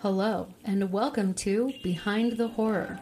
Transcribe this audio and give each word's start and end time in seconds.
Hello, 0.00 0.48
and 0.62 0.92
welcome 0.92 1.32
to 1.32 1.72
Behind 1.82 2.32
the 2.32 2.48
Horror. 2.48 3.00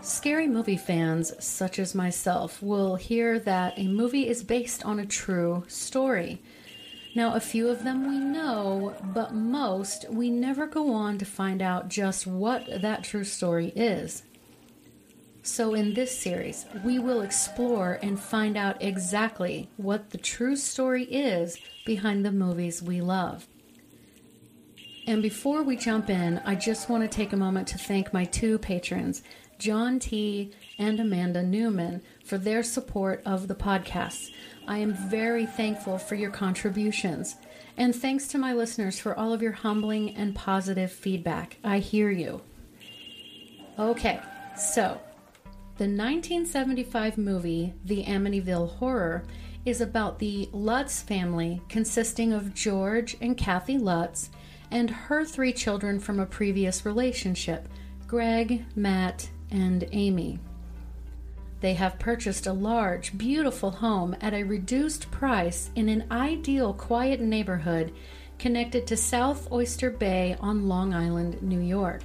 Scary 0.00 0.46
movie 0.46 0.76
fans, 0.76 1.32
such 1.44 1.80
as 1.80 1.96
myself, 1.96 2.62
will 2.62 2.94
hear 2.94 3.40
that 3.40 3.76
a 3.76 3.88
movie 3.88 4.28
is 4.28 4.44
based 4.44 4.86
on 4.86 5.00
a 5.00 5.04
true 5.04 5.64
story. 5.66 6.40
Now, 7.16 7.34
a 7.34 7.40
few 7.40 7.68
of 7.68 7.82
them 7.82 8.08
we 8.08 8.20
know, 8.20 8.94
but 9.02 9.34
most 9.34 10.08
we 10.08 10.30
never 10.30 10.68
go 10.68 10.92
on 10.92 11.18
to 11.18 11.24
find 11.24 11.60
out 11.60 11.88
just 11.88 12.24
what 12.24 12.82
that 12.82 13.02
true 13.02 13.24
story 13.24 13.72
is. 13.74 14.22
So, 15.42 15.74
in 15.74 15.94
this 15.94 16.16
series, 16.16 16.66
we 16.84 17.00
will 17.00 17.20
explore 17.20 17.98
and 18.00 18.18
find 18.18 18.56
out 18.56 18.80
exactly 18.80 19.68
what 19.76 20.10
the 20.10 20.18
true 20.18 20.54
story 20.54 21.02
is 21.04 21.58
behind 21.84 22.24
the 22.24 22.30
movies 22.30 22.80
we 22.80 23.00
love. 23.00 23.48
And 25.10 25.24
before 25.24 25.64
we 25.64 25.74
jump 25.74 26.08
in, 26.08 26.40
I 26.44 26.54
just 26.54 26.88
want 26.88 27.02
to 27.02 27.08
take 27.08 27.32
a 27.32 27.36
moment 27.36 27.66
to 27.68 27.78
thank 27.78 28.12
my 28.12 28.26
two 28.26 28.58
patrons, 28.58 29.24
John 29.58 29.98
T. 29.98 30.52
and 30.78 31.00
Amanda 31.00 31.42
Newman, 31.42 32.02
for 32.24 32.38
their 32.38 32.62
support 32.62 33.20
of 33.26 33.48
the 33.48 33.56
podcast. 33.56 34.30
I 34.68 34.78
am 34.78 34.94
very 34.94 35.46
thankful 35.46 35.98
for 35.98 36.14
your 36.14 36.30
contributions. 36.30 37.34
And 37.76 37.92
thanks 37.92 38.28
to 38.28 38.38
my 38.38 38.52
listeners 38.52 39.00
for 39.00 39.18
all 39.18 39.32
of 39.32 39.42
your 39.42 39.50
humbling 39.50 40.14
and 40.14 40.32
positive 40.32 40.92
feedback. 40.92 41.56
I 41.64 41.80
hear 41.80 42.12
you. 42.12 42.42
Okay, 43.80 44.20
so 44.56 45.00
the 45.78 45.88
1975 45.88 47.18
movie, 47.18 47.74
The 47.84 48.04
Amityville 48.04 48.76
Horror, 48.76 49.24
is 49.64 49.80
about 49.80 50.20
the 50.20 50.48
Lutz 50.52 51.02
family 51.02 51.62
consisting 51.68 52.32
of 52.32 52.54
George 52.54 53.16
and 53.20 53.36
Kathy 53.36 53.76
Lutz 53.76 54.30
and 54.70 54.90
her 54.90 55.24
three 55.24 55.52
children 55.52 55.98
from 55.98 56.20
a 56.20 56.26
previous 56.26 56.84
relationship 56.86 57.68
Greg, 58.06 58.64
Matt, 58.74 59.28
and 59.50 59.86
Amy. 59.92 60.40
They 61.60 61.74
have 61.74 61.98
purchased 61.98 62.46
a 62.46 62.52
large, 62.52 63.16
beautiful 63.16 63.70
home 63.70 64.16
at 64.20 64.34
a 64.34 64.42
reduced 64.42 65.10
price 65.10 65.70
in 65.76 65.88
an 65.88 66.06
ideal, 66.10 66.72
quiet 66.72 67.20
neighborhood 67.20 67.92
connected 68.38 68.86
to 68.86 68.96
South 68.96 69.52
Oyster 69.52 69.90
Bay 69.90 70.36
on 70.40 70.66
Long 70.66 70.94
Island, 70.94 71.42
New 71.42 71.60
York. 71.60 72.02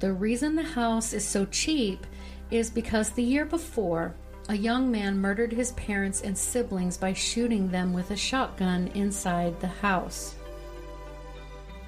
The 0.00 0.12
reason 0.12 0.56
the 0.56 0.62
house 0.62 1.12
is 1.12 1.24
so 1.24 1.44
cheap 1.46 2.06
is 2.50 2.70
because 2.70 3.10
the 3.10 3.22
year 3.22 3.44
before, 3.44 4.14
a 4.48 4.56
young 4.56 4.90
man 4.90 5.18
murdered 5.18 5.52
his 5.52 5.72
parents 5.72 6.22
and 6.22 6.36
siblings 6.36 6.96
by 6.96 7.12
shooting 7.12 7.70
them 7.70 7.92
with 7.92 8.10
a 8.10 8.16
shotgun 8.16 8.88
inside 8.94 9.60
the 9.60 9.66
house. 9.66 10.36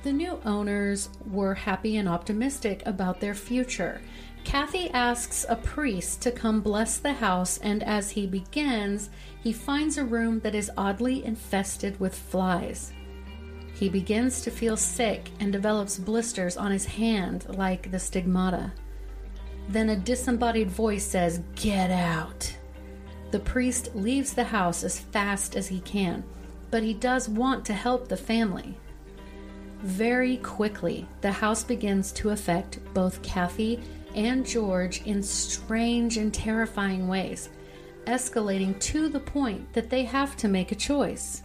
The 0.07 0.13
new 0.13 0.41
owners 0.45 1.09
were 1.29 1.55
happy 1.55 1.97
and 1.97 2.09
optimistic 2.09 2.81
about 2.87 3.19
their 3.19 3.35
future. 3.35 4.01
Kathy 4.45 4.89
asks 4.91 5.45
a 5.49 5.57
priest 5.57 6.23
to 6.23 6.31
come 6.31 6.61
bless 6.61 6.99
the 6.99 7.13
house, 7.13 7.59
and 7.59 7.83
as 7.83 8.09
he 8.09 8.25
begins, 8.25 9.11
he 9.43 9.53
finds 9.53 9.99
a 9.99 10.05
room 10.05 10.39
that 10.45 10.55
is 10.55 10.71
oddly 10.77 11.25
infested 11.25 11.99
with 11.99 12.15
flies. 12.15 12.93
He 13.75 13.89
begins 13.89 14.43
to 14.43 14.51
feel 14.53 14.77
sick 14.77 15.29
and 15.41 15.53
develops 15.53 15.99
blisters 15.99 16.57
on 16.57 16.71
his 16.71 16.87
hand 16.87 17.45
like 17.49 17.91
the 17.91 17.99
stigmata. 17.99 18.73
Then 19.69 19.89
a 19.89 19.97
disembodied 19.97 20.71
voice 20.71 21.05
says, 21.05 21.43
Get 21.57 21.91
out! 21.91 22.57
The 23.33 23.41
priest 23.41 23.91
leaves 23.97 24.35
the 24.35 24.45
house 24.45 24.85
as 24.85 25.01
fast 25.01 25.57
as 25.57 25.67
he 25.67 25.81
can, 25.81 26.23
but 26.71 26.85
he 26.85 26.95
does 26.95 27.29
want 27.29 27.65
to 27.65 27.73
help 27.73 28.07
the 28.07 28.17
family. 28.17 28.79
Very 29.87 30.39
quickly, 30.39 31.07
the 31.21 31.31
house 31.31 31.63
begins 31.63 32.11
to 32.15 32.31
affect 32.31 32.81
both 32.93 33.23
Kathy 33.23 33.81
and 34.17 34.45
George 34.45 35.01
in 35.03 35.23
strange 35.23 36.17
and 36.17 36.35
terrifying 36.35 37.07
ways, 37.07 37.51
escalating 38.09 38.77
to 38.81 39.09
the 39.09 39.21
point 39.21 39.73
that 39.75 39.89
they 39.89 40.03
have 40.03 40.37
to 40.39 40.49
make 40.49 40.73
a 40.73 40.75
choice. 40.75 41.45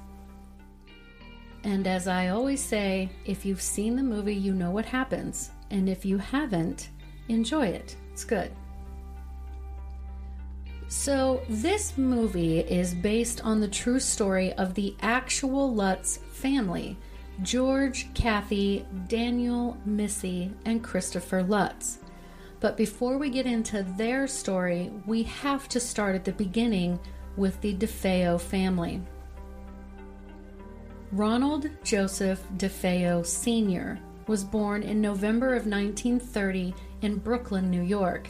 And 1.66 1.86
as 1.86 2.08
I 2.08 2.30
always 2.30 2.64
say, 2.64 3.12
if 3.26 3.46
you've 3.46 3.62
seen 3.62 3.96
the 3.96 4.02
movie, 4.02 4.34
you 4.34 4.54
know 4.56 4.72
what 4.72 4.86
happens. 4.86 5.52
And 5.70 5.88
if 5.88 6.04
you 6.04 6.18
haven't, 6.18 6.90
enjoy 7.30 7.68
it. 7.68 7.96
It's 8.12 8.24
good. 8.24 8.52
So, 10.88 11.44
this 11.48 11.96
movie 11.96 12.62
is 12.62 12.96
based 12.96 13.46
on 13.46 13.62
the 13.62 13.68
true 13.68 14.00
story 14.00 14.52
of 14.54 14.74
the 14.74 14.96
actual 15.00 15.72
Lutz 15.72 16.18
family 16.18 16.98
George, 17.42 18.14
Kathy, 18.14 18.86
Daniel, 19.08 19.78
Missy, 19.86 20.52
and 20.66 20.84
Christopher 20.84 21.42
Lutz. 21.44 22.00
But 22.60 22.78
before 22.78 23.18
we 23.18 23.30
get 23.30 23.48
into 23.48 23.84
their 23.84 24.28
story, 24.28 24.92
we 25.08 25.24
have 25.24 25.68
to 25.70 25.80
start 25.80 26.16
at 26.16 26.26
the 26.26 26.34
beginning 26.34 27.00
with 27.36 27.60
the 27.62 27.74
DeFeo 27.74 28.40
family. 28.40 29.02
Ronald 31.12 31.70
Joseph 31.84 32.42
DeFeo 32.58 33.26
Sr. 33.26 34.00
was 34.28 34.44
born 34.44 34.84
in 34.84 35.02
November 35.02 35.56
of 35.56 35.66
1930 35.66 36.74
in 37.02 37.18
Brooklyn, 37.18 37.70
New 37.70 37.82
York. 37.82 38.30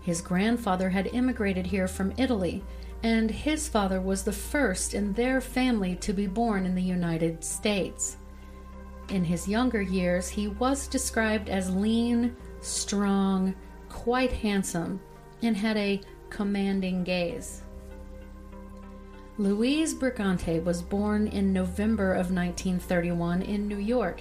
His 0.00 0.22
grandfather 0.22 0.88
had 0.88 1.08
immigrated 1.08 1.66
here 1.66 1.86
from 1.86 2.14
Italy, 2.16 2.64
and 3.02 3.30
his 3.30 3.68
father 3.68 4.00
was 4.00 4.24
the 4.24 4.32
first 4.32 4.94
in 4.94 5.12
their 5.12 5.40
family 5.40 5.94
to 5.96 6.12
be 6.12 6.26
born 6.26 6.66
in 6.66 6.74
the 6.74 6.82
United 6.82 7.44
States. 7.44 8.16
In 9.10 9.24
his 9.24 9.48
younger 9.48 9.82
years, 9.82 10.28
he 10.28 10.46
was 10.46 10.86
described 10.86 11.48
as 11.48 11.74
lean, 11.74 12.36
strong, 12.60 13.54
quite 13.88 14.32
handsome, 14.32 15.00
and 15.42 15.56
had 15.56 15.76
a 15.76 16.00
commanding 16.30 17.02
gaze. 17.02 17.62
Louise 19.36 19.94
Brigante 19.94 20.62
was 20.62 20.82
born 20.82 21.26
in 21.26 21.52
November 21.52 22.12
of 22.12 22.30
1931 22.30 23.42
in 23.42 23.66
New 23.66 23.78
York, 23.78 24.20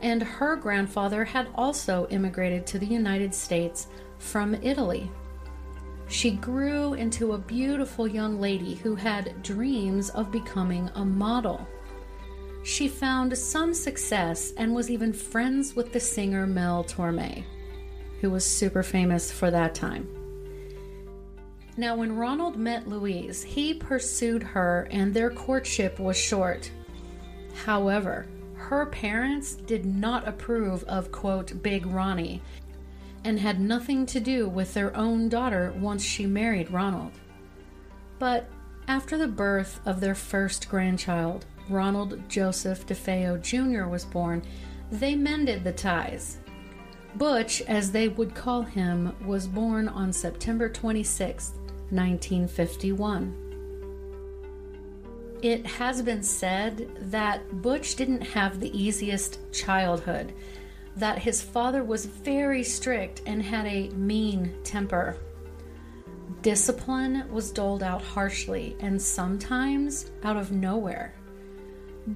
and 0.00 0.22
her 0.22 0.56
grandfather 0.56 1.24
had 1.24 1.48
also 1.54 2.06
immigrated 2.08 2.66
to 2.68 2.78
the 2.78 2.86
United 2.86 3.34
States 3.34 3.88
from 4.18 4.54
Italy. 4.62 5.10
She 6.08 6.30
grew 6.30 6.94
into 6.94 7.32
a 7.32 7.38
beautiful 7.38 8.08
young 8.08 8.40
lady 8.40 8.74
who 8.76 8.94
had 8.94 9.42
dreams 9.42 10.08
of 10.10 10.32
becoming 10.32 10.90
a 10.94 11.04
model. 11.04 11.66
She 12.62 12.88
found 12.88 13.36
some 13.36 13.72
success 13.72 14.52
and 14.56 14.74
was 14.74 14.90
even 14.90 15.12
friends 15.12 15.74
with 15.74 15.92
the 15.92 16.00
singer 16.00 16.46
Mel 16.46 16.84
Torme, 16.84 17.44
who 18.20 18.30
was 18.30 18.44
super 18.44 18.82
famous 18.82 19.32
for 19.32 19.50
that 19.50 19.74
time. 19.74 20.08
Now, 21.76 21.96
when 21.96 22.16
Ronald 22.16 22.56
met 22.56 22.88
Louise, 22.88 23.42
he 23.42 23.72
pursued 23.72 24.42
her 24.42 24.86
and 24.90 25.14
their 25.14 25.30
courtship 25.30 25.98
was 25.98 26.16
short. 26.16 26.70
However, 27.64 28.26
her 28.54 28.86
parents 28.86 29.54
did 29.54 29.86
not 29.86 30.28
approve 30.28 30.84
of, 30.84 31.10
quote, 31.10 31.62
Big 31.62 31.86
Ronnie 31.86 32.42
and 33.24 33.38
had 33.38 33.60
nothing 33.60 34.04
to 34.06 34.20
do 34.20 34.48
with 34.48 34.74
their 34.74 34.94
own 34.96 35.28
daughter 35.28 35.72
once 35.78 36.04
she 36.04 36.26
married 36.26 36.70
Ronald. 36.70 37.12
But 38.18 38.48
after 38.86 39.16
the 39.16 39.28
birth 39.28 39.80
of 39.86 40.00
their 40.00 40.14
first 40.14 40.68
grandchild, 40.68 41.46
Ronald 41.68 42.28
Joseph 42.28 42.86
DeFeo 42.86 43.40
Jr. 43.42 43.88
was 43.88 44.04
born, 44.04 44.42
they 44.90 45.14
mended 45.14 45.62
the 45.62 45.72
ties. 45.72 46.38
Butch, 47.16 47.60
as 47.62 47.90
they 47.90 48.08
would 48.08 48.34
call 48.34 48.62
him, 48.62 49.14
was 49.24 49.46
born 49.46 49.88
on 49.88 50.12
September 50.12 50.68
26, 50.68 51.52
1951. 51.90 53.50
It 55.42 55.66
has 55.66 56.02
been 56.02 56.22
said 56.22 56.90
that 57.10 57.62
Butch 57.62 57.96
didn't 57.96 58.20
have 58.20 58.60
the 58.60 58.76
easiest 58.78 59.38
childhood, 59.52 60.34
that 60.96 61.18
his 61.18 61.40
father 61.40 61.82
was 61.82 62.04
very 62.06 62.62
strict 62.62 63.22
and 63.26 63.42
had 63.42 63.66
a 63.66 63.88
mean 63.90 64.54
temper. 64.64 65.16
Discipline 66.42 67.24
was 67.30 67.50
doled 67.50 67.82
out 67.82 68.02
harshly 68.02 68.76
and 68.80 69.00
sometimes 69.00 70.10
out 70.22 70.36
of 70.36 70.52
nowhere. 70.52 71.14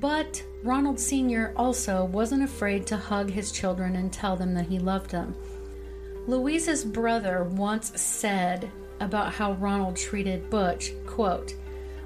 But 0.00 0.42
Ronald 0.64 0.98
Sr. 0.98 1.52
also 1.56 2.04
wasn't 2.04 2.42
afraid 2.42 2.84
to 2.88 2.96
hug 2.96 3.30
his 3.30 3.52
children 3.52 3.94
and 3.94 4.12
tell 4.12 4.34
them 4.34 4.54
that 4.54 4.66
he 4.66 4.78
loved 4.78 5.10
them. 5.10 5.36
Louise's 6.26 6.84
brother 6.84 7.44
once 7.44 8.00
said 8.00 8.70
about 9.00 9.34
how 9.34 9.52
Ronald 9.52 9.96
treated 9.96 10.50
Butch, 10.50 10.92
quote, 11.06 11.54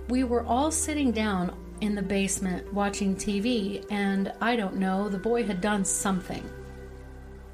"We 0.09 0.23
were 0.25 0.45
all 0.45 0.71
sitting 0.71 1.13
down 1.13 1.55
in 1.81 1.95
the 1.95 2.03
basement 2.03 2.73
watching 2.75 3.15
TV 3.17 3.85
and 3.91 4.33
I 4.41 4.57
don't 4.57 4.77
know, 4.77 5.09
the 5.09 5.19
boy 5.19 5.45
had 5.45 5.61
done 5.61 5.85
something. 5.85 6.43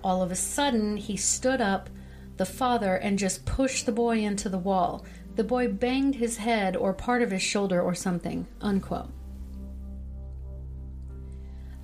All 0.03 0.21
of 0.21 0.33
a 0.33 0.37
sudden, 0.37 0.97
he 0.97 1.17
stood 1.17 1.61
up, 1.61 1.91
the 2.39 2.47
father, 2.47 2.97
and 2.97 3.19
just 3.19 3.45
pushed 3.45 3.87
the 3.87 3.93
boy 3.93 4.19
into 4.19 4.49
the 4.49 4.59
wall. 4.59 5.05
The 5.37 5.45
boy 5.45 5.69
banged 5.69 6.17
his 6.17 6.39
head 6.39 6.77
or 6.77 6.93
part 6.93 7.23
of 7.23 7.31
his 7.31 7.43
shoulder 7.43 7.81
or 7.81 7.95
something." 7.95 8.47
Unquote. 8.61 9.11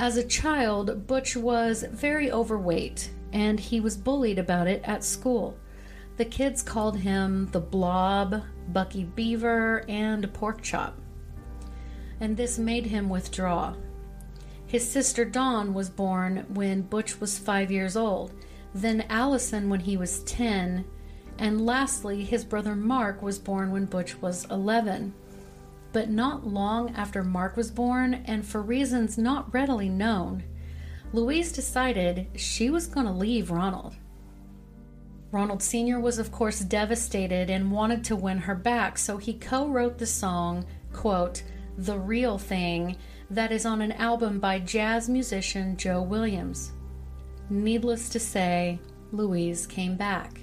As 0.01 0.17
a 0.17 0.25
child, 0.25 1.07
Butch 1.07 1.37
was 1.37 1.83
very 1.83 2.33
overweight 2.33 3.11
and 3.35 3.61
he 3.61 3.81
was 3.81 3.99
bullied 3.99 4.39
about 4.39 4.67
it 4.67 4.81
at 4.83 5.05
school. 5.05 5.59
The 6.17 6.25
kids 6.25 6.63
called 6.63 6.97
him 6.97 7.51
the 7.53 7.61
Blob, 7.61 8.43
Bucky 8.69 9.05
Beaver, 9.05 9.85
and 9.91 10.33
Pork 10.33 10.63
Chop. 10.63 10.99
And 12.19 12.35
this 12.35 12.59
made 12.59 12.87
him 12.87 13.11
withdraw. 13.11 13.75
His 14.67 14.91
sister 14.91 15.27
Dawn 15.27 15.75
was 15.75 15.91
born 15.91 16.47
when 16.49 16.81
Butch 16.81 17.21
was 17.21 17.39
five 17.39 17.71
years 17.71 17.95
old, 17.95 18.33
then 18.75 19.05
Allison 19.11 19.69
when 19.69 19.81
he 19.81 19.99
was 19.99 20.23
10, 20.23 20.83
and 21.37 21.67
lastly, 21.67 22.25
his 22.25 22.47
brother 22.47 22.75
Mark 22.75 23.21
was 23.21 23.39
born 23.39 23.71
when 23.71 23.85
Butch 23.85 24.17
was 24.23 24.47
11. 24.47 25.13
But 25.93 26.11
not 26.11 26.47
long 26.47 26.95
after 26.95 27.25
Mark 27.25 27.57
was 27.57 27.71
born, 27.71 28.15
and 28.27 28.47
for 28.47 28.63
reasons 28.63 29.19
not 29.19 29.53
readily 29.53 29.89
known, 29.89 30.45
Louise 31.13 31.51
decided 31.51 32.29
she 32.37 32.71
was 32.71 32.87
going 32.87 33.07
to 33.07 33.13
leave 33.13 33.51
Ronald. 33.51 33.97
Ronald 35.33 35.63
Sr. 35.63 36.01
was, 36.01 36.19
of 36.19 36.33
course, 36.33 36.61
devastated 36.61 37.51
and 37.51 37.71
wanted 37.71 38.05
to 38.05 38.17
win 38.17 38.39
her 38.39 38.55
back, 38.55 38.99
so 38.99 39.17
he 39.17 39.35
co 39.35 39.69
wrote 39.69 39.99
the 39.99 40.07
song, 40.07 40.65
quote, 40.93 41.43
The 41.79 41.99
Real 41.99 42.39
Thing, 42.39 42.97
that 43.31 43.53
is 43.53 43.65
on 43.65 43.81
an 43.81 43.93
album 43.93 44.41
by 44.41 44.59
jazz 44.59 45.09
musician 45.09 45.77
Joe 45.77 46.03
Williams. 46.03 46.73
Needless 47.49 48.09
to 48.11 48.21
say, 48.21 48.81
Louise 49.13 49.67
came 49.67 49.97
back. 49.97 50.41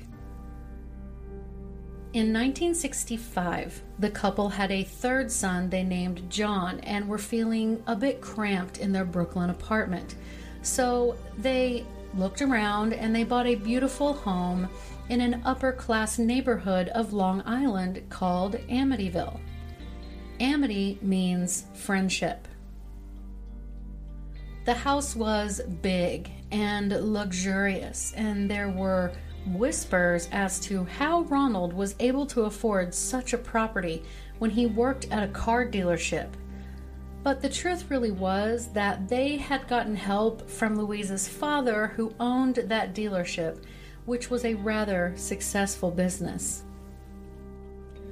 In 2.13 2.33
1965, 2.33 3.83
the 3.99 4.09
couple 4.09 4.47
had 4.47 4.71
a 4.71 4.85
third 4.85 5.29
son 5.29 5.69
they 5.69 5.83
named 5.83 6.29
John 6.29 6.79
and 6.79 7.07
were 7.07 7.17
feeling 7.17 7.83
a 7.85 7.97
bit 7.97 8.21
cramped 8.21 8.77
in 8.77 8.93
their 8.93 9.03
Brooklyn 9.03 9.49
apartment. 9.49 10.15
So 10.61 11.17
they 11.37 11.85
looked 12.15 12.41
around 12.41 12.93
and 12.93 13.13
they 13.13 13.25
bought 13.25 13.45
a 13.45 13.55
beautiful 13.55 14.13
home 14.13 14.69
in 15.09 15.19
an 15.19 15.41
upper 15.45 15.73
class 15.73 16.17
neighborhood 16.17 16.87
of 16.89 17.11
Long 17.11 17.43
Island 17.45 18.01
called 18.09 18.55
Amityville. 18.69 19.39
Amity 20.39 20.99
means 21.01 21.65
friendship. 21.73 22.47
The 24.63 24.73
house 24.73 25.15
was 25.15 25.61
big 25.81 26.29
and 26.51 26.89
luxurious, 26.91 28.13
and 28.15 28.49
there 28.49 28.69
were 28.69 29.11
whispers 29.55 30.29
as 30.31 30.59
to 30.61 30.83
how 30.83 31.21
Ronald 31.23 31.73
was 31.73 31.95
able 31.99 32.25
to 32.27 32.43
afford 32.43 32.93
such 32.93 33.33
a 33.33 33.37
property 33.37 34.03
when 34.39 34.51
he 34.51 34.65
worked 34.65 35.11
at 35.11 35.23
a 35.23 35.31
car 35.31 35.65
dealership. 35.65 36.29
But 37.23 37.41
the 37.41 37.49
truth 37.49 37.89
really 37.89 38.11
was 38.11 38.67
that 38.73 39.09
they 39.09 39.37
had 39.37 39.67
gotten 39.67 39.95
help 39.95 40.49
from 40.49 40.77
Louise's 40.77 41.27
father, 41.27 41.87
who 41.87 42.13
owned 42.19 42.55
that 42.55 42.93
dealership, 42.93 43.63
which 44.05 44.29
was 44.29 44.45
a 44.45 44.53
rather 44.53 45.13
successful 45.17 45.91
business. 45.91 46.63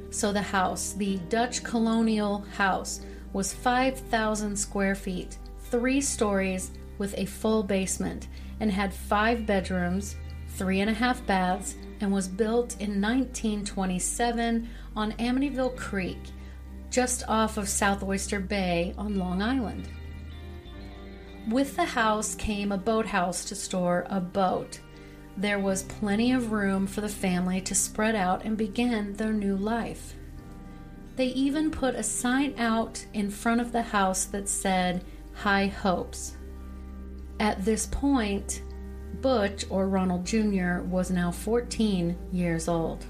So 0.09 0.31
the 0.31 0.41
house, 0.41 0.93
the 0.93 1.17
Dutch 1.29 1.63
colonial 1.63 2.39
house, 2.55 3.01
was 3.33 3.53
5,000 3.53 4.55
square 4.55 4.95
feet, 4.95 5.37
three 5.69 6.01
stories, 6.01 6.71
with 6.97 7.17
a 7.17 7.25
full 7.25 7.63
basement, 7.63 8.27
and 8.59 8.71
had 8.71 8.93
five 8.93 9.45
bedrooms, 9.45 10.15
three 10.57 10.81
and 10.81 10.89
a 10.89 10.93
half 10.93 11.25
baths, 11.25 11.75
and 12.01 12.11
was 12.11 12.27
built 12.27 12.73
in 12.79 13.01
1927 13.01 14.69
on 14.95 15.11
Amityville 15.13 15.75
Creek, 15.75 16.19
just 16.89 17.27
off 17.27 17.57
of 17.57 17.69
South 17.69 18.03
Oyster 18.03 18.39
Bay 18.39 18.93
on 18.97 19.17
Long 19.17 19.41
Island. 19.41 19.87
With 21.47 21.75
the 21.75 21.85
house 21.85 22.33
came 22.35 22.71
a 22.71 22.77
boathouse 22.77 23.45
to 23.45 23.55
store 23.55 24.05
a 24.09 24.19
boat. 24.19 24.79
There 25.37 25.59
was 25.59 25.83
plenty 25.83 26.31
of 26.31 26.51
room 26.51 26.87
for 26.87 27.01
the 27.01 27.09
family 27.09 27.61
to 27.61 27.75
spread 27.75 28.15
out 28.15 28.43
and 28.43 28.57
begin 28.57 29.13
their 29.13 29.33
new 29.33 29.55
life. 29.55 30.15
They 31.17 31.27
even 31.27 31.71
put 31.71 31.95
a 31.95 32.03
sign 32.03 32.55
out 32.57 33.05
in 33.13 33.29
front 33.29 33.61
of 33.61 33.71
the 33.71 33.81
house 33.81 34.25
that 34.25 34.49
said, 34.49 35.05
High 35.33 35.67
Hopes. 35.67 36.35
At 37.39 37.63
this 37.63 37.85
point, 37.85 38.61
Butch, 39.21 39.65
or 39.69 39.87
Ronald 39.87 40.25
Jr., 40.25 40.79
was 40.81 41.11
now 41.11 41.31
14 41.31 42.17
years 42.31 42.67
old. 42.67 43.05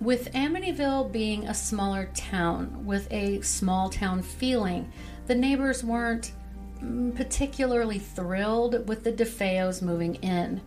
With 0.00 0.32
Amityville 0.32 1.10
being 1.10 1.48
a 1.48 1.54
smaller 1.54 2.08
town 2.14 2.86
with 2.86 3.10
a 3.10 3.40
small 3.40 3.90
town 3.90 4.22
feeling, 4.22 4.92
the 5.26 5.34
neighbors 5.34 5.82
weren't 5.82 6.32
mm, 6.80 7.14
particularly 7.16 7.98
thrilled 7.98 8.88
with 8.88 9.02
the 9.02 9.12
DeFeos 9.12 9.82
moving 9.82 10.14
in. 10.16 10.60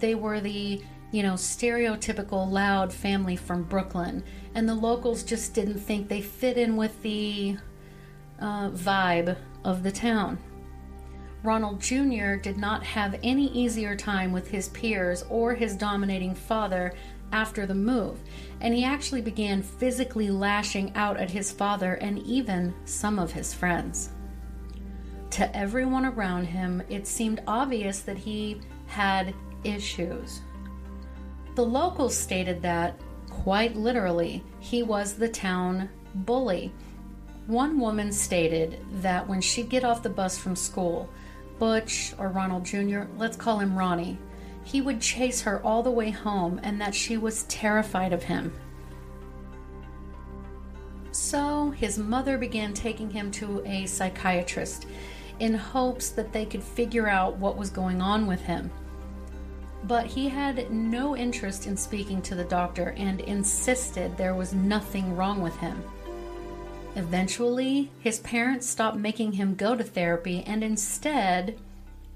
They 0.00 0.16
were 0.16 0.40
the, 0.40 0.82
you 1.12 1.22
know, 1.22 1.34
stereotypical 1.34 2.50
loud 2.50 2.92
family 2.92 3.36
from 3.36 3.62
Brooklyn, 3.62 4.24
and 4.56 4.68
the 4.68 4.74
locals 4.74 5.22
just 5.22 5.54
didn't 5.54 5.78
think 5.78 6.08
they 6.08 6.20
fit 6.20 6.58
in 6.58 6.76
with 6.76 7.00
the 7.02 7.56
uh, 8.40 8.70
vibe 8.70 9.36
of 9.64 9.84
the 9.84 9.92
town. 9.92 10.38
Ronald 11.42 11.80
Jr. 11.80 12.36
did 12.36 12.56
not 12.56 12.84
have 12.84 13.18
any 13.22 13.48
easier 13.48 13.96
time 13.96 14.30
with 14.30 14.48
his 14.48 14.68
peers 14.68 15.24
or 15.28 15.54
his 15.54 15.74
dominating 15.74 16.34
father 16.34 16.94
after 17.32 17.66
the 17.66 17.74
move, 17.74 18.20
and 18.60 18.72
he 18.72 18.84
actually 18.84 19.22
began 19.22 19.62
physically 19.62 20.30
lashing 20.30 20.94
out 20.94 21.16
at 21.16 21.30
his 21.30 21.50
father 21.50 21.94
and 21.94 22.20
even 22.20 22.72
some 22.84 23.18
of 23.18 23.32
his 23.32 23.52
friends. 23.52 24.10
To 25.30 25.56
everyone 25.56 26.04
around 26.04 26.44
him, 26.44 26.82
it 26.88 27.06
seemed 27.06 27.42
obvious 27.46 28.00
that 28.00 28.18
he 28.18 28.60
had 28.86 29.34
issues. 29.64 30.42
The 31.56 31.64
locals 31.64 32.16
stated 32.16 32.62
that, 32.62 33.00
quite 33.30 33.74
literally, 33.74 34.44
he 34.60 34.82
was 34.82 35.14
the 35.14 35.28
town 35.28 35.88
bully. 36.14 36.72
One 37.46 37.80
woman 37.80 38.12
stated 38.12 38.78
that 39.00 39.26
when 39.26 39.40
she'd 39.40 39.70
get 39.70 39.84
off 39.84 40.02
the 40.02 40.10
bus 40.10 40.38
from 40.38 40.54
school, 40.54 41.08
Butch 41.62 42.12
or 42.18 42.26
Ronald 42.26 42.64
Jr., 42.64 43.02
let's 43.18 43.36
call 43.36 43.60
him 43.60 43.78
Ronnie, 43.78 44.18
he 44.64 44.80
would 44.80 45.00
chase 45.00 45.42
her 45.42 45.62
all 45.62 45.84
the 45.84 45.92
way 45.92 46.10
home 46.10 46.58
and 46.64 46.80
that 46.80 46.92
she 46.92 47.16
was 47.16 47.44
terrified 47.44 48.12
of 48.12 48.24
him. 48.24 48.52
So 51.12 51.70
his 51.70 51.98
mother 51.98 52.36
began 52.36 52.74
taking 52.74 53.08
him 53.08 53.30
to 53.30 53.62
a 53.64 53.86
psychiatrist 53.86 54.86
in 55.38 55.54
hopes 55.54 56.08
that 56.08 56.32
they 56.32 56.46
could 56.46 56.64
figure 56.64 57.06
out 57.06 57.36
what 57.36 57.56
was 57.56 57.70
going 57.70 58.02
on 58.02 58.26
with 58.26 58.40
him. 58.40 58.68
But 59.84 60.06
he 60.06 60.28
had 60.28 60.68
no 60.72 61.16
interest 61.16 61.68
in 61.68 61.76
speaking 61.76 62.20
to 62.22 62.34
the 62.34 62.42
doctor 62.42 62.92
and 62.96 63.20
insisted 63.20 64.16
there 64.16 64.34
was 64.34 64.52
nothing 64.52 65.14
wrong 65.14 65.40
with 65.40 65.56
him. 65.58 65.80
Eventually, 66.94 67.90
his 68.00 68.20
parents 68.20 68.68
stopped 68.68 68.98
making 68.98 69.32
him 69.32 69.54
go 69.54 69.74
to 69.74 69.82
therapy 69.82 70.44
and 70.46 70.62
instead 70.62 71.58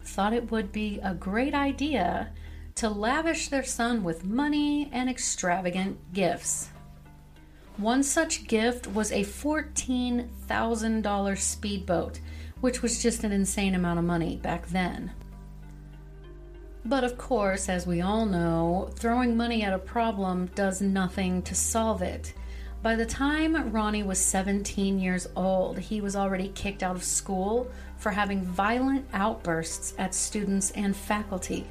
thought 0.02 0.34
it 0.34 0.50
would 0.50 0.70
be 0.70 1.00
a 1.02 1.14
great 1.14 1.54
idea 1.54 2.28
to 2.74 2.90
lavish 2.90 3.48
their 3.48 3.64
son 3.64 4.04
with 4.04 4.24
money 4.24 4.90
and 4.92 5.08
extravagant 5.08 6.12
gifts. 6.12 6.68
One 7.78 8.02
such 8.02 8.46
gift 8.46 8.86
was 8.86 9.12
a 9.12 9.24
$14,000 9.24 11.38
speedboat, 11.38 12.20
which 12.60 12.82
was 12.82 13.02
just 13.02 13.24
an 13.24 13.32
insane 13.32 13.74
amount 13.74 13.98
of 13.98 14.04
money 14.04 14.36
back 14.36 14.66
then. 14.68 15.12
But 16.84 17.02
of 17.02 17.18
course, 17.18 17.68
as 17.68 17.86
we 17.86 18.00
all 18.00 18.26
know, 18.26 18.90
throwing 18.94 19.36
money 19.36 19.62
at 19.62 19.72
a 19.72 19.78
problem 19.78 20.46
does 20.54 20.80
nothing 20.80 21.42
to 21.42 21.54
solve 21.54 22.02
it. 22.02 22.32
By 22.86 22.94
the 22.94 23.04
time 23.04 23.72
Ronnie 23.72 24.04
was 24.04 24.20
17 24.20 25.00
years 25.00 25.26
old, 25.34 25.76
he 25.76 26.00
was 26.00 26.14
already 26.14 26.52
kicked 26.54 26.84
out 26.84 26.94
of 26.94 27.02
school 27.02 27.68
for 27.96 28.12
having 28.12 28.42
violent 28.42 29.04
outbursts 29.12 29.92
at 29.98 30.14
students 30.14 30.70
and 30.70 30.94
faculty. 30.94 31.68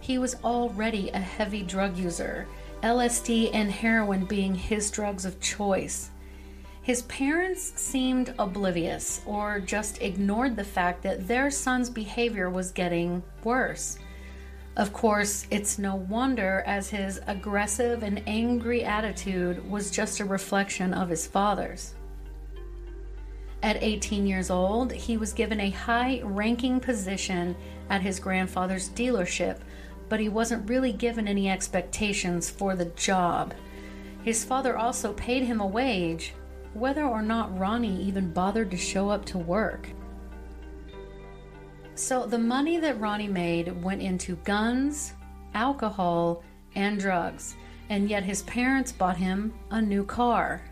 He 0.00 0.16
was 0.16 0.36
already 0.42 1.10
a 1.10 1.18
heavy 1.18 1.62
drug 1.62 1.98
user, 1.98 2.48
LSD 2.82 3.50
and 3.52 3.70
heroin 3.70 4.24
being 4.24 4.54
his 4.54 4.90
drugs 4.90 5.26
of 5.26 5.38
choice. 5.38 6.08
His 6.80 7.02
parents 7.02 7.78
seemed 7.78 8.32
oblivious 8.38 9.20
or 9.26 9.60
just 9.60 10.00
ignored 10.00 10.56
the 10.56 10.64
fact 10.64 11.02
that 11.02 11.28
their 11.28 11.50
son's 11.50 11.90
behavior 11.90 12.48
was 12.48 12.72
getting 12.72 13.22
worse. 13.44 13.98
Of 14.76 14.92
course, 14.92 15.46
it's 15.50 15.78
no 15.78 15.96
wonder 15.96 16.62
as 16.64 16.90
his 16.90 17.20
aggressive 17.26 18.02
and 18.02 18.22
angry 18.26 18.84
attitude 18.84 19.68
was 19.68 19.90
just 19.90 20.20
a 20.20 20.24
reflection 20.24 20.94
of 20.94 21.08
his 21.08 21.26
father's. 21.26 21.94
At 23.62 23.82
18 23.82 24.26
years 24.26 24.48
old, 24.48 24.92
he 24.92 25.16
was 25.16 25.32
given 25.32 25.60
a 25.60 25.70
high 25.70 26.20
ranking 26.24 26.80
position 26.80 27.56
at 27.90 28.00
his 28.00 28.20
grandfather's 28.20 28.88
dealership, 28.90 29.58
but 30.08 30.20
he 30.20 30.28
wasn't 30.28 30.68
really 30.68 30.92
given 30.92 31.28
any 31.28 31.50
expectations 31.50 32.48
for 32.48 32.74
the 32.74 32.86
job. 32.86 33.52
His 34.22 34.44
father 34.44 34.78
also 34.78 35.12
paid 35.12 35.44
him 35.44 35.60
a 35.60 35.66
wage, 35.66 36.32
whether 36.72 37.04
or 37.04 37.22
not 37.22 37.58
Ronnie 37.58 38.02
even 38.02 38.32
bothered 38.32 38.70
to 38.70 38.76
show 38.76 39.10
up 39.10 39.24
to 39.26 39.38
work. 39.38 39.88
So 42.00 42.24
the 42.24 42.38
money 42.38 42.78
that 42.78 42.98
Ronnie 42.98 43.28
made 43.28 43.84
went 43.84 44.00
into 44.00 44.36
guns, 44.36 45.12
alcohol, 45.52 46.42
and 46.74 46.98
drugs, 46.98 47.56
and 47.90 48.08
yet 48.08 48.24
his 48.24 48.40
parents 48.44 48.90
bought 48.90 49.18
him 49.18 49.52
a 49.70 49.82
new 49.82 50.04
car. 50.04 50.62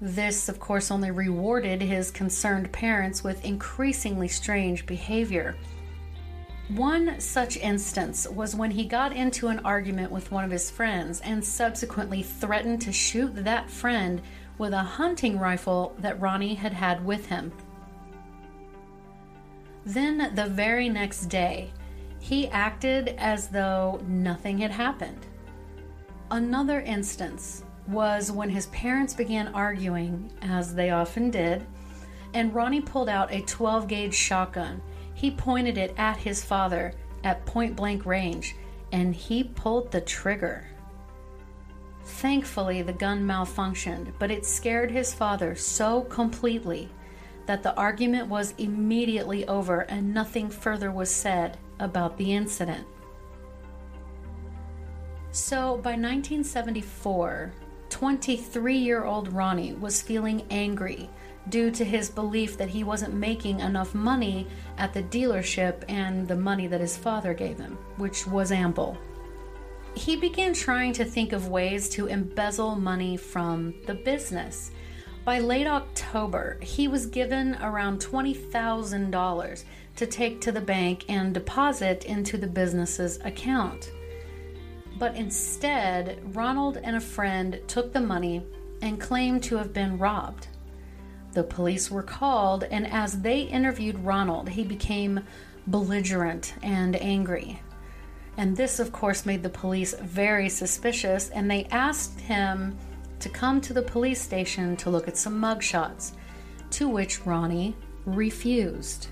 This, 0.00 0.48
of 0.48 0.58
course, 0.58 0.90
only 0.90 1.12
rewarded 1.12 1.80
his 1.80 2.10
concerned 2.10 2.72
parents 2.72 3.22
with 3.22 3.44
increasingly 3.44 4.26
strange 4.26 4.84
behavior. 4.84 5.54
One 6.70 7.20
such 7.20 7.56
instance 7.56 8.26
was 8.28 8.56
when 8.56 8.72
he 8.72 8.84
got 8.84 9.14
into 9.14 9.46
an 9.46 9.60
argument 9.60 10.10
with 10.10 10.32
one 10.32 10.44
of 10.44 10.50
his 10.50 10.72
friends 10.72 11.20
and 11.20 11.42
subsequently 11.42 12.24
threatened 12.24 12.80
to 12.82 12.92
shoot 12.92 13.32
that 13.44 13.70
friend 13.70 14.20
with 14.58 14.72
a 14.72 14.82
hunting 14.82 15.38
rifle 15.38 15.94
that 16.00 16.20
Ronnie 16.20 16.54
had 16.56 16.72
had 16.72 17.04
with 17.06 17.26
him. 17.26 17.52
Then, 19.84 20.34
the 20.34 20.46
very 20.46 20.88
next 20.88 21.26
day, 21.26 21.72
he 22.20 22.48
acted 22.48 23.16
as 23.18 23.48
though 23.48 24.00
nothing 24.06 24.58
had 24.58 24.70
happened. 24.70 25.26
Another 26.30 26.80
instance 26.80 27.64
was 27.88 28.30
when 28.30 28.48
his 28.48 28.66
parents 28.66 29.12
began 29.12 29.48
arguing, 29.48 30.30
as 30.40 30.74
they 30.74 30.90
often 30.90 31.30
did, 31.30 31.66
and 32.32 32.54
Ronnie 32.54 32.80
pulled 32.80 33.08
out 33.08 33.32
a 33.32 33.42
12 33.42 33.88
gauge 33.88 34.14
shotgun. 34.14 34.80
He 35.14 35.30
pointed 35.30 35.76
it 35.76 35.94
at 35.98 36.16
his 36.16 36.44
father 36.44 36.94
at 37.24 37.44
point 37.44 37.76
blank 37.76 38.06
range, 38.06 38.56
and 38.92 39.14
he 39.14 39.44
pulled 39.44 39.90
the 39.90 40.00
trigger. 40.00 40.64
Thankfully, 42.04 42.82
the 42.82 42.92
gun 42.92 43.24
malfunctioned, 43.24 44.12
but 44.18 44.30
it 44.30 44.46
scared 44.46 44.90
his 44.90 45.12
father 45.12 45.54
so 45.54 46.02
completely 46.02 46.88
that 47.46 47.62
the 47.62 47.74
argument 47.76 48.28
was 48.28 48.54
immediately 48.58 49.46
over 49.48 49.80
and 49.80 50.14
nothing 50.14 50.48
further 50.48 50.90
was 50.90 51.10
said 51.10 51.58
about 51.80 52.16
the 52.16 52.32
incident. 52.32 52.86
So 55.32 55.78
by 55.78 55.92
1974, 55.92 57.52
23 57.88 58.76
year 58.76 59.04
old 59.04 59.32
Ronnie 59.32 59.74
was 59.74 60.02
feeling 60.02 60.46
angry 60.50 61.08
due 61.48 61.70
to 61.70 61.84
his 61.84 62.08
belief 62.08 62.56
that 62.56 62.68
he 62.68 62.84
wasn't 62.84 63.14
making 63.14 63.60
enough 63.60 63.94
money 63.94 64.46
at 64.78 64.92
the 64.92 65.02
dealership 65.02 65.84
and 65.88 66.28
the 66.28 66.36
money 66.36 66.66
that 66.66 66.80
his 66.80 66.96
father 66.96 67.34
gave 67.34 67.58
him, 67.58 67.76
which 67.96 68.26
was 68.26 68.52
ample. 68.52 68.96
He 69.94 70.16
began 70.16 70.54
trying 70.54 70.92
to 70.94 71.04
think 71.04 71.32
of 71.32 71.48
ways 71.48 71.88
to 71.90 72.06
embezzle 72.06 72.76
money 72.76 73.16
from 73.16 73.74
the 73.86 73.94
business 73.94 74.70
by 75.24 75.38
late 75.38 75.66
October, 75.66 76.58
he 76.60 76.88
was 76.88 77.06
given 77.06 77.56
around 77.62 78.00
$20,000 78.00 79.64
to 79.96 80.06
take 80.06 80.40
to 80.40 80.52
the 80.52 80.60
bank 80.60 81.04
and 81.08 81.32
deposit 81.32 82.04
into 82.04 82.36
the 82.36 82.46
business's 82.46 83.20
account. 83.20 83.92
But 84.98 85.14
instead, 85.14 86.20
Ronald 86.34 86.78
and 86.82 86.96
a 86.96 87.00
friend 87.00 87.60
took 87.68 87.92
the 87.92 88.00
money 88.00 88.44
and 88.80 89.00
claimed 89.00 89.44
to 89.44 89.56
have 89.56 89.72
been 89.72 89.98
robbed. 89.98 90.48
The 91.32 91.44
police 91.44 91.90
were 91.90 92.02
called, 92.02 92.64
and 92.64 92.86
as 92.86 93.20
they 93.20 93.42
interviewed 93.42 94.04
Ronald, 94.04 94.48
he 94.48 94.64
became 94.64 95.24
belligerent 95.68 96.54
and 96.62 96.96
angry. 96.96 97.62
And 98.36 98.56
this, 98.56 98.80
of 98.80 98.92
course, 98.92 99.24
made 99.24 99.42
the 99.42 99.48
police 99.48 99.94
very 99.94 100.48
suspicious, 100.48 101.30
and 101.30 101.50
they 101.50 101.64
asked 101.70 102.20
him 102.20 102.76
to 103.22 103.28
come 103.28 103.60
to 103.60 103.72
the 103.72 103.82
police 103.82 104.20
station 104.20 104.76
to 104.76 104.90
look 104.90 105.06
at 105.06 105.16
some 105.16 105.40
mugshots, 105.40 106.12
to 106.70 106.88
which 106.88 107.24
Ronnie 107.24 107.76
refused. 108.04 109.06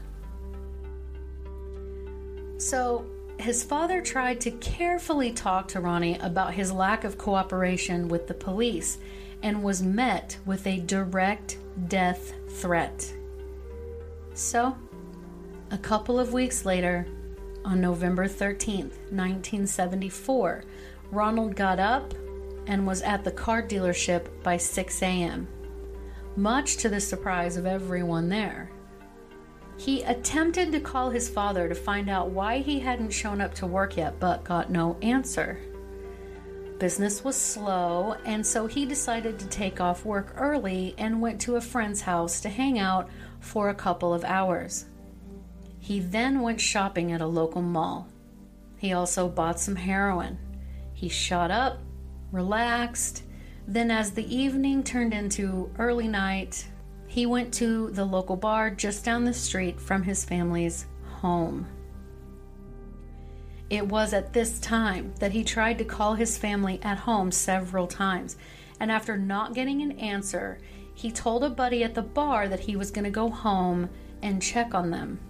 So, 2.59 3.07
his 3.38 3.62
father 3.64 4.02
tried 4.02 4.40
to 4.43 4.50
carefully 4.50 5.33
talk 5.33 5.69
to 5.69 5.81
Ronnie 5.81 6.19
about 6.19 6.52
his 6.52 6.73
lack 6.73 7.05
of 7.05 7.17
cooperation 7.17 8.09
with 8.09 8.26
the 8.26 8.35
police 8.35 8.99
and 9.43 9.62
was 9.62 9.83
met 9.83 10.37
with 10.45 10.67
a 10.67 10.81
direct 10.81 11.57
death 11.88 12.35
threat. 12.49 13.14
So, 14.35 14.76
a 15.71 15.79
couple 15.79 16.19
of 16.19 16.33
weeks 16.33 16.67
later, 16.67 17.07
on 17.64 17.81
November 17.81 18.26
13th, 18.26 18.99
1974, 19.11 20.64
Ronald 21.11 21.57
got 21.57 21.79
up 21.79 22.12
and 22.67 22.87
was 22.87 23.02
at 23.02 23.25
the 23.25 23.31
car 23.31 23.62
dealership 23.62 24.26
by 24.43 24.57
6 24.57 25.02
a.m., 25.02 25.49
much 26.37 26.76
to 26.76 26.88
the 26.88 27.00
surprise 27.00 27.57
of 27.57 27.67
everyone 27.67 28.29
there. 28.29 28.71
He 29.76 30.02
attempted 30.02 30.73
to 30.73 30.81
call 30.81 31.11
his 31.11 31.29
father 31.29 31.69
to 31.69 31.75
find 31.75 32.11
out 32.11 32.31
why 32.31 32.59
he 32.59 32.79
hadn't 32.81 33.11
shown 33.11 33.40
up 33.40 33.55
to 33.55 33.67
work 33.67 33.97
yet, 33.97 34.21
but 34.21 34.45
got 34.45 34.71
no 34.71 34.97
answer. 35.00 35.59
Business 36.79 37.25
was 37.25 37.37
slow, 37.37 38.14
and 38.25 38.47
so 38.47 38.67
he 38.67 38.87
decided 38.87 39.38
to 39.38 39.49
take 39.49 39.81
off 39.81 40.05
work 40.05 40.33
early 40.37 40.95
and 40.99 41.21
went 41.21 41.40
to 41.43 41.57
a 41.57 41.61
friend's 41.61 42.00
house 42.02 42.40
to 42.40 42.49
hang 42.49 42.79
out 42.79 43.11
for 43.40 43.69
a 43.69 43.75
couple 43.75 44.14
of 44.14 44.25
hours. 44.25 44.87
He 45.79 46.00
then 46.00 46.40
went 46.40 46.61
shopping 46.61 47.12
at 47.12 47.21
a 47.21 47.26
local 47.26 47.62
mall. 47.62 48.09
He 48.79 48.93
also 48.93 49.29
bought 49.29 49.61
some 49.61 49.76
heroin. 49.76 50.38
He 50.95 51.09
shot 51.09 51.50
up 51.50 51.81
relaxed. 52.33 53.25
Then, 53.67 53.91
as 53.91 54.13
the 54.13 54.35
evening 54.35 54.83
turned 54.83 55.15
into 55.15 55.71
early 55.79 56.09
night, 56.09 56.67
he 57.07 57.27
went 57.27 57.53
to 57.55 57.91
the 57.91 58.05
local 58.05 58.37
bar 58.37 58.71
just 58.71 59.05
down 59.05 59.25
the 59.25 59.35
street 59.35 59.81
from 59.81 60.03
his 60.03 60.25
family's 60.25 60.87
home. 61.05 61.67
It 63.69 63.87
was 63.87 64.13
at 64.13 64.33
this 64.33 64.59
time 64.59 65.13
that 65.21 65.33
he 65.33 65.45
tried 65.45 65.79
to 65.79 65.85
call 65.85 66.15
his 66.15 66.37
family 66.37 66.81
at 66.83 66.99
home 66.99 67.31
several 67.31 67.87
times, 67.87 68.37
and 68.81 68.91
after 68.91 69.17
not 69.17 69.55
getting 69.55 69.83
an 69.83 69.93
answer, 69.93 70.59
he 70.95 71.13
told 71.13 71.45
a 71.45 71.51
buddy 71.51 71.85
at 71.85 71.95
the 71.95 72.03
bar 72.03 72.49
that 72.49 72.61
he 72.61 72.77
was 72.77 72.91
going 72.91 73.05
to 73.05 73.11
go 73.11 73.31
home 73.31 73.89
and 74.23 74.43
check 74.43 74.75
on 74.75 74.91
them. 74.91 75.21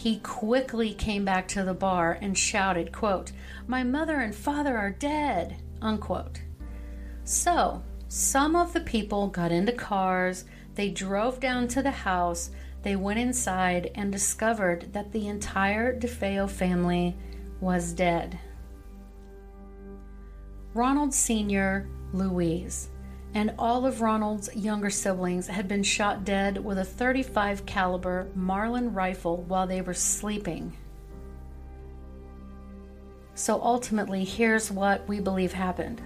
He 0.00 0.16
quickly 0.20 0.94
came 0.94 1.26
back 1.26 1.46
to 1.48 1.62
the 1.62 1.74
bar 1.74 2.16
and 2.22 2.36
shouted, 2.36 2.90
quote, 2.90 3.32
My 3.66 3.82
mother 3.82 4.20
and 4.20 4.34
father 4.34 4.74
are 4.78 4.88
dead, 4.88 5.56
unquote. 5.82 6.40
So, 7.24 7.82
some 8.08 8.56
of 8.56 8.72
the 8.72 8.80
people 8.80 9.28
got 9.28 9.52
into 9.52 9.72
cars, 9.72 10.46
they 10.74 10.88
drove 10.88 11.38
down 11.38 11.68
to 11.68 11.82
the 11.82 11.90
house, 11.90 12.48
they 12.82 12.96
went 12.96 13.18
inside 13.18 13.90
and 13.94 14.10
discovered 14.10 14.90
that 14.94 15.12
the 15.12 15.28
entire 15.28 15.94
DeFeo 15.94 16.48
family 16.48 17.14
was 17.60 17.92
dead. 17.92 18.38
Ronald 20.72 21.12
Sr., 21.12 21.90
Louise, 22.14 22.88
and 23.34 23.54
all 23.58 23.86
of 23.86 24.00
Ronald's 24.00 24.54
younger 24.56 24.90
siblings 24.90 25.46
had 25.46 25.68
been 25.68 25.82
shot 25.82 26.24
dead 26.24 26.64
with 26.64 26.78
a 26.78 26.84
35 26.84 27.64
caliber 27.64 28.28
Marlin 28.34 28.92
rifle 28.92 29.42
while 29.42 29.66
they 29.66 29.82
were 29.82 29.94
sleeping. 29.94 30.76
So 33.34 33.60
ultimately, 33.62 34.24
here's 34.24 34.70
what 34.70 35.06
we 35.08 35.20
believe 35.20 35.52
happened. 35.52 36.02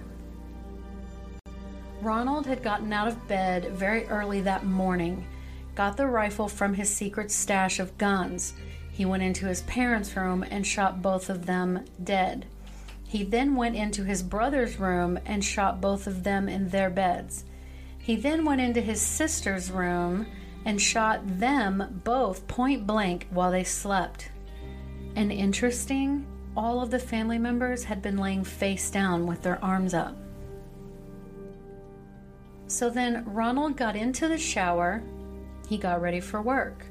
Ronald 2.01 2.45
had 2.45 2.61
gotten 2.61 2.93
out 2.93 3.07
of 3.07 3.27
bed 3.27 3.65
very 3.71 4.05
early 4.05 4.41
that 4.41 4.65
morning, 4.65 5.25
got 5.73 5.97
the 5.97 6.07
rifle 6.07 6.47
from 6.47 6.75
his 6.75 6.89
secret 6.89 7.31
stash 7.31 7.79
of 7.79 7.97
guns. 7.97 8.53
He 8.91 9.05
went 9.05 9.23
into 9.23 9.47
his 9.47 9.63
parents' 9.63 10.15
room 10.15 10.45
and 10.49 10.65
shot 10.65 11.01
both 11.01 11.29
of 11.29 11.45
them 11.45 11.83
dead. 12.03 12.45
He 13.15 13.23
then 13.23 13.55
went 13.55 13.77
into 13.77 14.03
his 14.03 14.21
brother's 14.21 14.77
room 14.77 15.17
and 15.25 15.41
shot 15.41 15.79
both 15.79 16.05
of 16.05 16.25
them 16.25 16.49
in 16.49 16.67
their 16.67 16.89
beds. 16.89 17.45
He 17.97 18.17
then 18.17 18.43
went 18.43 18.59
into 18.59 18.81
his 18.81 19.01
sister's 19.01 19.71
room 19.71 20.27
and 20.65 20.81
shot 20.81 21.21
them 21.39 22.01
both 22.03 22.45
point 22.49 22.85
blank 22.85 23.27
while 23.29 23.51
they 23.51 23.63
slept. 23.63 24.31
And 25.15 25.31
interesting, 25.31 26.27
all 26.57 26.81
of 26.81 26.91
the 26.91 26.99
family 26.99 27.37
members 27.37 27.85
had 27.85 28.01
been 28.01 28.17
laying 28.17 28.43
face 28.43 28.91
down 28.91 29.25
with 29.25 29.43
their 29.43 29.63
arms 29.63 29.93
up. 29.93 30.17
So 32.67 32.89
then 32.89 33.23
Ronald 33.25 33.77
got 33.77 33.95
into 33.95 34.27
the 34.27 34.37
shower. 34.37 35.01
He 35.69 35.77
got 35.77 36.01
ready 36.01 36.19
for 36.19 36.41
work. 36.41 36.85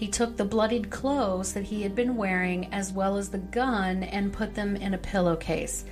He 0.00 0.08
took 0.08 0.38
the 0.38 0.46
bloodied 0.46 0.88
clothes 0.88 1.52
that 1.52 1.64
he 1.64 1.82
had 1.82 1.94
been 1.94 2.16
wearing, 2.16 2.72
as 2.72 2.90
well 2.90 3.18
as 3.18 3.28
the 3.28 3.36
gun, 3.36 4.02
and 4.04 4.32
put 4.32 4.54
them 4.54 4.74
in 4.74 4.94
a 4.94 4.98
pillowcase, 4.98 5.84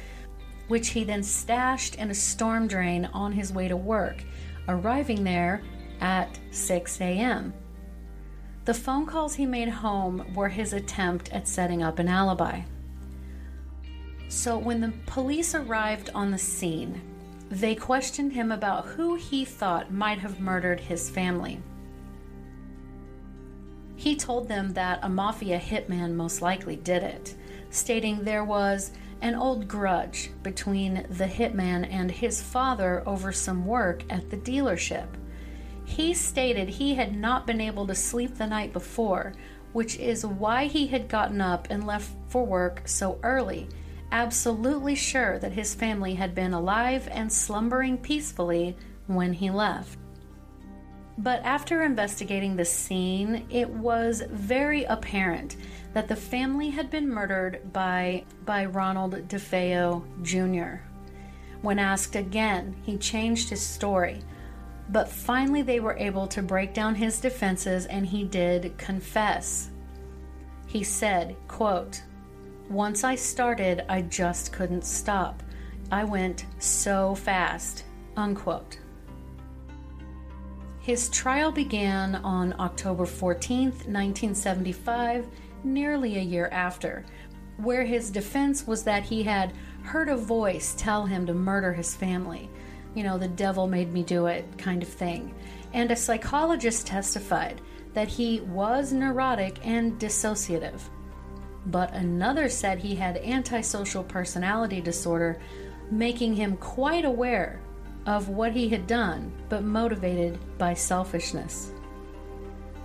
which 0.68 0.88
he 0.88 1.04
then 1.04 1.22
stashed 1.22 1.96
in 1.96 2.10
a 2.10 2.14
storm 2.14 2.66
drain 2.68 3.04
on 3.12 3.32
his 3.32 3.52
way 3.52 3.68
to 3.68 3.76
work, 3.76 4.24
arriving 4.66 5.24
there 5.24 5.60
at 6.00 6.38
6 6.52 7.02
a.m. 7.02 7.52
The 8.64 8.72
phone 8.72 9.04
calls 9.04 9.34
he 9.34 9.44
made 9.44 9.68
home 9.68 10.24
were 10.34 10.48
his 10.48 10.72
attempt 10.72 11.30
at 11.30 11.46
setting 11.46 11.82
up 11.82 11.98
an 11.98 12.08
alibi. 12.08 12.62
So, 14.30 14.56
when 14.56 14.80
the 14.80 14.94
police 15.04 15.54
arrived 15.54 16.08
on 16.14 16.30
the 16.30 16.38
scene, 16.38 17.02
they 17.50 17.74
questioned 17.74 18.32
him 18.32 18.52
about 18.52 18.86
who 18.86 19.16
he 19.16 19.44
thought 19.44 19.92
might 19.92 20.20
have 20.20 20.40
murdered 20.40 20.80
his 20.80 21.10
family. 21.10 21.60
He 23.98 24.14
told 24.14 24.46
them 24.46 24.74
that 24.74 25.00
a 25.02 25.08
mafia 25.08 25.58
hitman 25.58 26.14
most 26.14 26.40
likely 26.40 26.76
did 26.76 27.02
it, 27.02 27.34
stating 27.70 28.22
there 28.22 28.44
was 28.44 28.92
an 29.22 29.34
old 29.34 29.66
grudge 29.66 30.30
between 30.44 31.04
the 31.10 31.26
hitman 31.26 31.84
and 31.90 32.08
his 32.08 32.40
father 32.40 33.02
over 33.06 33.32
some 33.32 33.66
work 33.66 34.04
at 34.08 34.30
the 34.30 34.36
dealership. 34.36 35.08
He 35.84 36.14
stated 36.14 36.68
he 36.68 36.94
had 36.94 37.16
not 37.16 37.44
been 37.44 37.60
able 37.60 37.88
to 37.88 37.94
sleep 37.96 38.36
the 38.36 38.46
night 38.46 38.72
before, 38.72 39.34
which 39.72 39.96
is 39.96 40.24
why 40.24 40.66
he 40.66 40.86
had 40.86 41.08
gotten 41.08 41.40
up 41.40 41.66
and 41.68 41.84
left 41.84 42.12
for 42.28 42.46
work 42.46 42.82
so 42.84 43.18
early, 43.24 43.68
absolutely 44.12 44.94
sure 44.94 45.40
that 45.40 45.50
his 45.50 45.74
family 45.74 46.14
had 46.14 46.36
been 46.36 46.52
alive 46.52 47.08
and 47.10 47.32
slumbering 47.32 47.98
peacefully 47.98 48.76
when 49.08 49.32
he 49.32 49.50
left. 49.50 49.98
But 51.18 51.42
after 51.42 51.82
investigating 51.82 52.54
the 52.54 52.64
scene, 52.64 53.44
it 53.50 53.68
was 53.68 54.22
very 54.30 54.84
apparent 54.84 55.56
that 55.92 56.06
the 56.06 56.14
family 56.14 56.70
had 56.70 56.90
been 56.90 57.08
murdered 57.08 57.72
by, 57.72 58.24
by 58.44 58.66
Ronald 58.66 59.26
DeFeo 59.26 60.04
Jr. 60.22 60.80
When 61.60 61.80
asked 61.80 62.14
again, 62.14 62.76
he 62.84 62.96
changed 62.96 63.50
his 63.50 63.60
story. 63.60 64.20
But 64.90 65.08
finally, 65.08 65.62
they 65.62 65.80
were 65.80 65.98
able 65.98 66.28
to 66.28 66.40
break 66.40 66.72
down 66.72 66.94
his 66.94 67.20
defenses 67.20 67.86
and 67.86 68.06
he 68.06 68.22
did 68.22 68.78
confess. 68.78 69.70
He 70.68 70.84
said, 70.84 71.34
quote, 71.48 72.00
Once 72.70 73.02
I 73.02 73.16
started, 73.16 73.84
I 73.88 74.02
just 74.02 74.52
couldn't 74.52 74.84
stop. 74.84 75.42
I 75.90 76.04
went 76.04 76.46
so 76.60 77.16
fast. 77.16 77.84
Unquote. 78.16 78.78
His 80.88 81.10
trial 81.10 81.52
began 81.52 82.14
on 82.14 82.54
October 82.58 83.04
14, 83.04 83.64
1975, 83.64 85.28
nearly 85.62 86.16
a 86.16 86.22
year 86.22 86.48
after, 86.50 87.04
where 87.58 87.84
his 87.84 88.10
defense 88.10 88.66
was 88.66 88.84
that 88.84 89.02
he 89.02 89.22
had 89.22 89.52
heard 89.82 90.08
a 90.08 90.16
voice 90.16 90.74
tell 90.78 91.04
him 91.04 91.26
to 91.26 91.34
murder 91.34 91.74
his 91.74 91.94
family. 91.94 92.48
You 92.94 93.04
know, 93.04 93.18
the 93.18 93.28
devil 93.28 93.66
made 93.66 93.92
me 93.92 94.02
do 94.02 94.28
it 94.28 94.46
kind 94.56 94.82
of 94.82 94.88
thing. 94.88 95.34
And 95.74 95.90
a 95.90 95.94
psychologist 95.94 96.86
testified 96.86 97.60
that 97.92 98.08
he 98.08 98.40
was 98.40 98.90
neurotic 98.90 99.58
and 99.66 100.00
dissociative. 100.00 100.80
But 101.66 101.92
another 101.92 102.48
said 102.48 102.78
he 102.78 102.94
had 102.94 103.18
antisocial 103.18 104.04
personality 104.04 104.80
disorder, 104.80 105.38
making 105.90 106.36
him 106.36 106.56
quite 106.56 107.04
aware 107.04 107.60
of 108.08 108.30
what 108.30 108.52
he 108.52 108.70
had 108.70 108.86
done, 108.86 109.30
but 109.50 109.62
motivated 109.62 110.38
by 110.56 110.72
selfishness. 110.72 111.72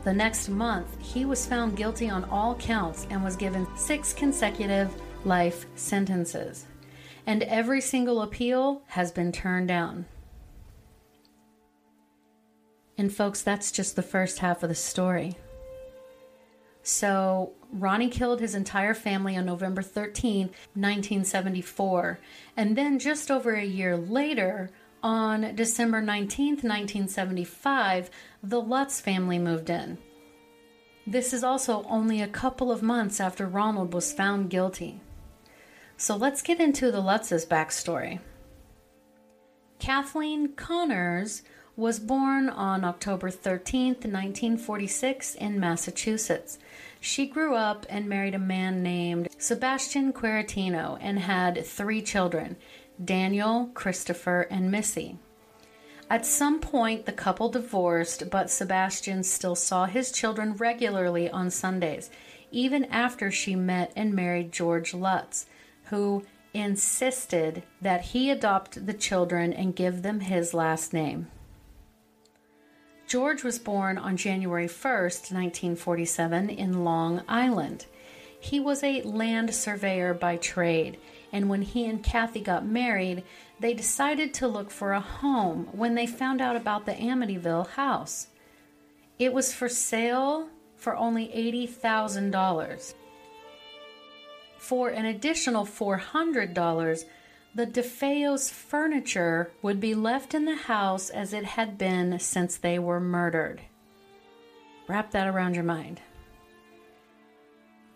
The 0.03 0.11
next 0.11 0.49
month, 0.49 0.97
he 0.99 1.23
was 1.23 1.45
found 1.45 1.77
guilty 1.77 2.09
on 2.09 2.25
all 2.25 2.55
counts 2.55 3.07
and 3.09 3.23
was 3.23 3.37
given 3.37 3.65
six 3.77 4.11
consecutive 4.11 4.93
life 5.23 5.65
sentences. 5.75 6.65
And 7.25 7.43
every 7.43 7.79
single 7.79 8.21
appeal 8.21 8.81
has 8.87 9.13
been 9.13 9.31
turned 9.31 9.69
down. 9.69 10.05
And, 12.97 13.11
folks, 13.11 13.41
that's 13.41 13.71
just 13.71 13.95
the 13.95 14.01
first 14.01 14.39
half 14.39 14.61
of 14.61 14.67
the 14.67 14.75
story. 14.75 15.37
So, 16.81 17.53
Ronnie 17.71 18.09
killed 18.09 18.41
his 18.41 18.55
entire 18.55 18.93
family 18.93 19.37
on 19.37 19.45
November 19.45 19.81
13, 19.81 20.47
1974. 20.73 22.19
And 22.57 22.75
then, 22.77 22.99
just 22.99 23.31
over 23.31 23.53
a 23.53 23.63
year 23.63 23.95
later, 23.95 24.69
on 25.03 25.53
December 25.55 26.01
19, 26.01 26.48
1975, 26.48 28.10
the 28.41 28.62
Lutz 28.62 29.01
family 29.01 29.38
moved 29.38 29.69
in. 29.69 29.98
This 31.05 31.33
is 31.33 31.43
also 31.43 31.83
only 31.83 32.22
a 32.22 32.27
couple 32.27 32.72
of 32.72 32.81
months 32.81 33.19
after 33.19 33.45
Ronald 33.45 33.93
was 33.93 34.13
found 34.13 34.50
guilty. 34.50 35.01
So 35.97 36.15
let's 36.15 36.41
get 36.41 36.62
into 36.62 36.91
the 36.91 37.01
Lutz's 37.01 37.45
backstory. 37.45 38.19
Kathleen 39.80 40.54
Connors 40.54 41.43
was 41.75 41.99
born 41.99 42.49
on 42.49 42.84
October 42.84 43.30
13, 43.30 43.95
1946, 43.95 45.36
in 45.36 45.60
Massachusetts. 45.60 46.60
She 47.01 47.25
grew 47.25 47.56
up 47.56 47.86
and 47.89 48.08
married 48.08 48.36
a 48.36 48.39
man 48.39 48.84
named 48.84 49.27
Sebastian 49.38 50.13
Queretino 50.13 50.97
and 51.01 51.19
had 51.19 51.65
three 51.65 52.01
children 52.01 52.56
Daniel, 53.03 53.69
Christopher, 53.73 54.47
and 54.49 54.71
Missy. 54.71 55.17
At 56.10 56.25
some 56.25 56.60
point, 56.60 57.06
the 57.06 57.12
couple 57.12 57.49
divorced, 57.49 58.29
but 58.29 58.49
Sebastian 58.49 59.23
still 59.23 59.56
saw 59.56 59.86
his 59.86 60.12
children 60.12 60.53
regularly 60.53 61.29
on 61.29 61.49
Sundays, 61.49 62.10
even 62.51 62.86
after 62.86 63.32
she 63.32 63.56
met 63.56 63.91
and 63.95 64.13
married 64.13 64.51
George 64.51 64.93
Lutz, 64.93 65.47
who 65.86 66.23
insisted 66.53 67.63
that 67.82 68.01
he 68.01 68.29
adopt 68.29 68.86
the 68.86 68.93
children 68.93 69.51
and 69.51 69.75
give 69.75 70.03
them 70.03 70.19
his 70.19 70.53
last 70.53 70.93
name. 70.93 71.27
George 73.08 73.43
was 73.43 73.60
born 73.60 73.97
on 73.97 74.17
January 74.17 74.67
1st, 74.67 75.32
1947, 75.32 76.49
in 76.49 76.84
Long 76.84 77.21
Island. 77.27 77.86
He 78.39 78.60
was 78.60 78.84
a 78.84 79.01
land 79.01 79.53
surveyor 79.53 80.13
by 80.13 80.38
trade 80.38 80.97
and 81.34 81.50
when 81.50 81.63
he 81.63 81.86
and 81.88 82.04
Kathy 82.04 82.39
got 82.39 82.65
married, 82.65 83.24
they 83.60 83.74
decided 83.74 84.34
to 84.36 84.48
look 84.48 84.69
for 84.69 84.93
a 84.93 85.02
home 85.02 85.67
when 85.72 85.96
they 85.96 86.06
found 86.06 86.39
out 86.39 86.56
about 86.56 86.86
the 86.86 86.93
Amityville 86.93 87.69
house. 87.69 88.28
It 89.17 89.34
was 89.34 89.52
for 89.52 89.67
sale 89.67 90.50
for 90.78 90.96
only 90.96 91.28
$80,000. 91.30 92.93
For 94.60 94.89
an 94.89 95.06
additional 95.06 95.65
$400, 95.65 97.06
the 97.56 97.65
DeFeo's 97.65 98.50
furniture 98.50 99.52
would 99.62 99.80
be 99.80 99.96
left 99.96 100.34
in 100.34 100.46
the 100.46 100.56
house 100.56 101.10
as 101.10 101.34
it 101.34 101.46
had 101.46 101.78
been 101.78 102.19
since 102.19 102.58
they 102.58 102.78
were 102.78 103.00
murdered. 103.00 103.62
Wrap 104.88 105.12
that 105.12 105.28
around 105.28 105.56
your 105.56 105.63
mind. 105.63 106.00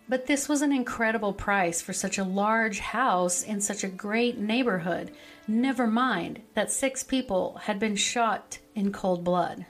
But 0.09 0.25
this 0.25 0.47
was 0.47 0.61
an 0.61 0.71
incredible 0.71 1.33
price 1.33 1.81
for 1.81 1.91
such 1.91 2.17
a 2.17 2.23
large 2.23 2.79
house 2.79 3.43
in 3.43 3.59
such 3.59 3.83
a 3.83 3.89
great 3.89 4.37
neighborhood, 4.37 5.11
never 5.47 5.85
mind 5.85 6.41
that 6.53 6.71
six 6.71 7.03
people 7.03 7.59
had 7.63 7.77
been 7.77 7.97
shot 7.97 8.59
in 8.73 8.93
cold 8.93 9.23
blood. 9.23 9.65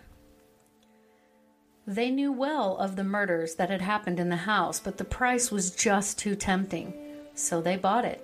They 1.87 2.11
knew 2.11 2.31
well 2.31 2.77
of 2.77 2.95
the 2.95 3.03
murders 3.03 3.55
that 3.55 3.69
had 3.69 3.81
happened 3.81 4.19
in 4.19 4.29
the 4.29 4.35
house, 4.35 4.79
but 4.79 4.97
the 4.97 5.05
price 5.05 5.49
was 5.51 5.71
just 5.71 6.19
too 6.19 6.35
tempting, 6.35 6.93
so 7.33 7.61
they 7.61 7.77
bought 7.77 8.05
it. 8.05 8.23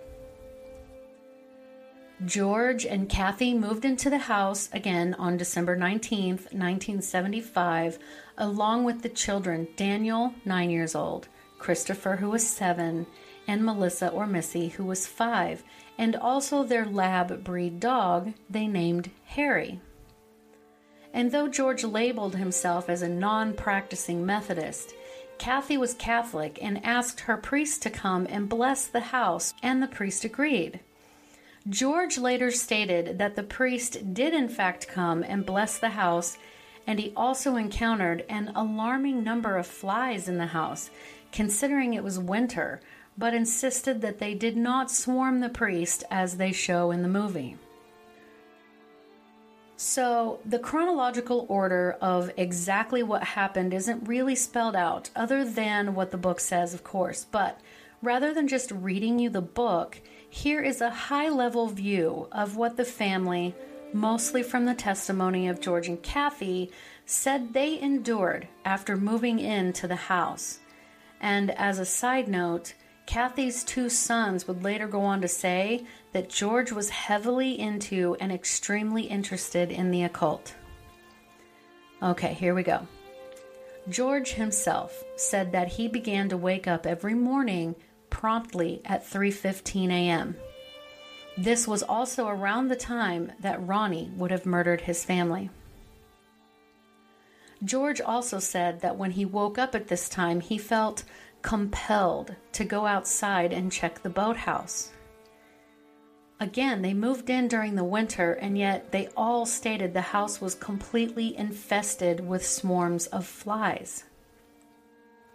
George 2.25 2.85
and 2.85 3.09
Kathy 3.09 3.53
moved 3.53 3.85
into 3.85 4.09
the 4.09 4.17
house 4.17 4.69
again 4.71 5.13
on 5.15 5.35
December 5.35 5.75
19th, 5.75 6.51
1975, 6.53 7.97
along 8.37 8.83
with 8.83 9.01
the 9.01 9.09
children 9.09 9.67
Daniel, 9.75 10.33
nine 10.45 10.69
years 10.69 10.93
old, 10.93 11.27
Christopher, 11.63 12.17
who 12.17 12.29
was 12.29 12.45
seven, 12.45 13.07
and 13.47 13.63
Melissa 13.63 14.09
or 14.09 14.27
Missy, 14.27 14.67
who 14.67 14.83
was 14.83 15.07
five, 15.07 15.63
and 15.97 16.13
also 16.13 16.63
their 16.63 16.85
lab 16.85 17.41
breed 17.45 17.79
dog 17.79 18.33
they 18.49 18.67
named 18.67 19.09
Harry. 19.27 19.79
And 21.13 21.31
though 21.31 21.47
George 21.47 21.85
labeled 21.85 22.35
himself 22.35 22.89
as 22.89 23.01
a 23.01 23.07
non 23.07 23.53
practicing 23.53 24.25
Methodist, 24.25 24.93
Kathy 25.37 25.77
was 25.77 25.93
Catholic 25.93 26.59
and 26.61 26.85
asked 26.85 27.21
her 27.21 27.37
priest 27.37 27.81
to 27.83 27.89
come 27.89 28.27
and 28.29 28.49
bless 28.49 28.85
the 28.85 28.99
house, 28.99 29.53
and 29.63 29.81
the 29.81 29.87
priest 29.87 30.25
agreed. 30.25 30.81
George 31.69 32.17
later 32.17 32.51
stated 32.51 33.19
that 33.19 33.37
the 33.37 33.43
priest 33.43 34.13
did 34.13 34.33
in 34.33 34.49
fact 34.49 34.89
come 34.89 35.23
and 35.23 35.45
bless 35.45 35.77
the 35.77 35.91
house, 35.91 36.37
and 36.85 36.99
he 36.99 37.13
also 37.15 37.55
encountered 37.55 38.25
an 38.27 38.51
alarming 38.53 39.23
number 39.23 39.55
of 39.55 39.65
flies 39.65 40.27
in 40.27 40.37
the 40.37 40.47
house, 40.47 40.89
considering 41.33 41.93
it 41.93 42.03
was 42.03 42.17
winter, 42.17 42.79
but 43.17 43.33
insisted 43.33 44.01
that 44.01 44.19
they 44.19 44.33
did 44.33 44.55
not 44.55 44.89
swarm 44.89 45.41
the 45.41 45.49
priest 45.49 46.03
as 46.09 46.37
they 46.37 46.53
show 46.53 46.91
in 46.91 47.01
the 47.01 47.09
movie. 47.09 47.57
So, 49.75 50.39
the 50.45 50.59
chronological 50.59 51.45
order 51.49 51.97
of 51.99 52.31
exactly 52.37 53.03
what 53.03 53.23
happened 53.23 53.73
isn't 53.73 54.07
really 54.07 54.35
spelled 54.35 54.75
out, 54.75 55.09
other 55.15 55.43
than 55.43 55.95
what 55.95 56.11
the 56.11 56.17
book 56.17 56.39
says, 56.39 56.73
of 56.73 56.83
course. 56.83 57.25
But 57.29 57.59
rather 58.01 58.33
than 58.33 58.47
just 58.47 58.71
reading 58.71 59.19
you 59.19 59.29
the 59.29 59.41
book, 59.41 59.99
here 60.29 60.61
is 60.61 60.79
a 60.79 60.89
high 60.89 61.29
level 61.29 61.67
view 61.67 62.27
of 62.31 62.55
what 62.55 62.77
the 62.77 62.85
family, 62.85 63.55
mostly 63.91 64.41
from 64.41 64.65
the 64.65 64.75
testimony 64.75 65.47
of 65.47 65.59
George 65.59 65.87
and 65.87 66.01
Kathy, 66.01 66.71
said 67.05 67.53
they 67.53 67.79
endured 67.81 68.47
after 68.63 68.95
moving 68.95 69.39
into 69.39 69.87
the 69.87 69.95
house. 69.95 70.59
And 71.23 71.51
as 71.51 71.79
a 71.79 71.85
side 71.85 72.27
note, 72.27 72.73
Kathy's 73.05 73.63
two 73.63 73.87
sons 73.87 74.45
would 74.45 74.61
later 74.61 74.87
go 74.87 75.01
on 75.01 75.21
to 75.21 75.27
say 75.29 75.85
that 76.11 76.29
George 76.29 76.73
was 76.73 76.89
heavily 76.89 77.57
into 77.57 78.17
and 78.19 78.29
extremely 78.29 79.03
interested 79.03 79.71
in 79.71 79.89
the 79.89 80.03
occult. 80.03 80.53
Okay, 82.01 82.33
here 82.33 82.53
we 82.53 82.61
go. 82.61 82.85
George 83.87 84.33
himself 84.33 85.01
said 85.15 85.53
that 85.53 85.69
he 85.69 85.87
began 85.87 86.27
to 86.27 86.35
wake 86.35 86.67
up 86.67 86.85
every 86.85 87.13
morning 87.13 87.75
promptly 88.09 88.81
at 88.83 89.05
3:15 89.05 89.91
a.m. 89.91 90.35
This 91.37 91.65
was 91.65 91.83
also 91.83 92.27
around 92.27 92.67
the 92.67 92.75
time 92.75 93.31
that 93.39 93.65
Ronnie 93.65 94.11
would 94.17 94.31
have 94.31 94.45
murdered 94.45 94.81
his 94.81 95.05
family. 95.05 95.49
George 97.63 98.01
also 98.01 98.39
said 98.39 98.81
that 98.81 98.97
when 98.97 99.11
he 99.11 99.25
woke 99.25 99.57
up 99.57 99.75
at 99.75 99.87
this 99.87 100.09
time, 100.09 100.41
he 100.41 100.57
felt 100.57 101.03
compelled 101.41 102.35
to 102.53 102.63
go 102.63 102.85
outside 102.85 103.53
and 103.53 103.71
check 103.71 104.01
the 104.01 104.09
boathouse. 104.09 104.91
Again, 106.39 106.81
they 106.81 106.93
moved 106.93 107.29
in 107.29 107.47
during 107.47 107.75
the 107.75 107.83
winter, 107.83 108.33
and 108.33 108.57
yet 108.57 108.91
they 108.91 109.07
all 109.15 109.45
stated 109.45 109.93
the 109.93 110.01
house 110.01 110.41
was 110.41 110.55
completely 110.55 111.37
infested 111.37 112.19
with 112.27 112.45
swarms 112.45 113.07
of 113.07 113.25
flies. 113.25 114.03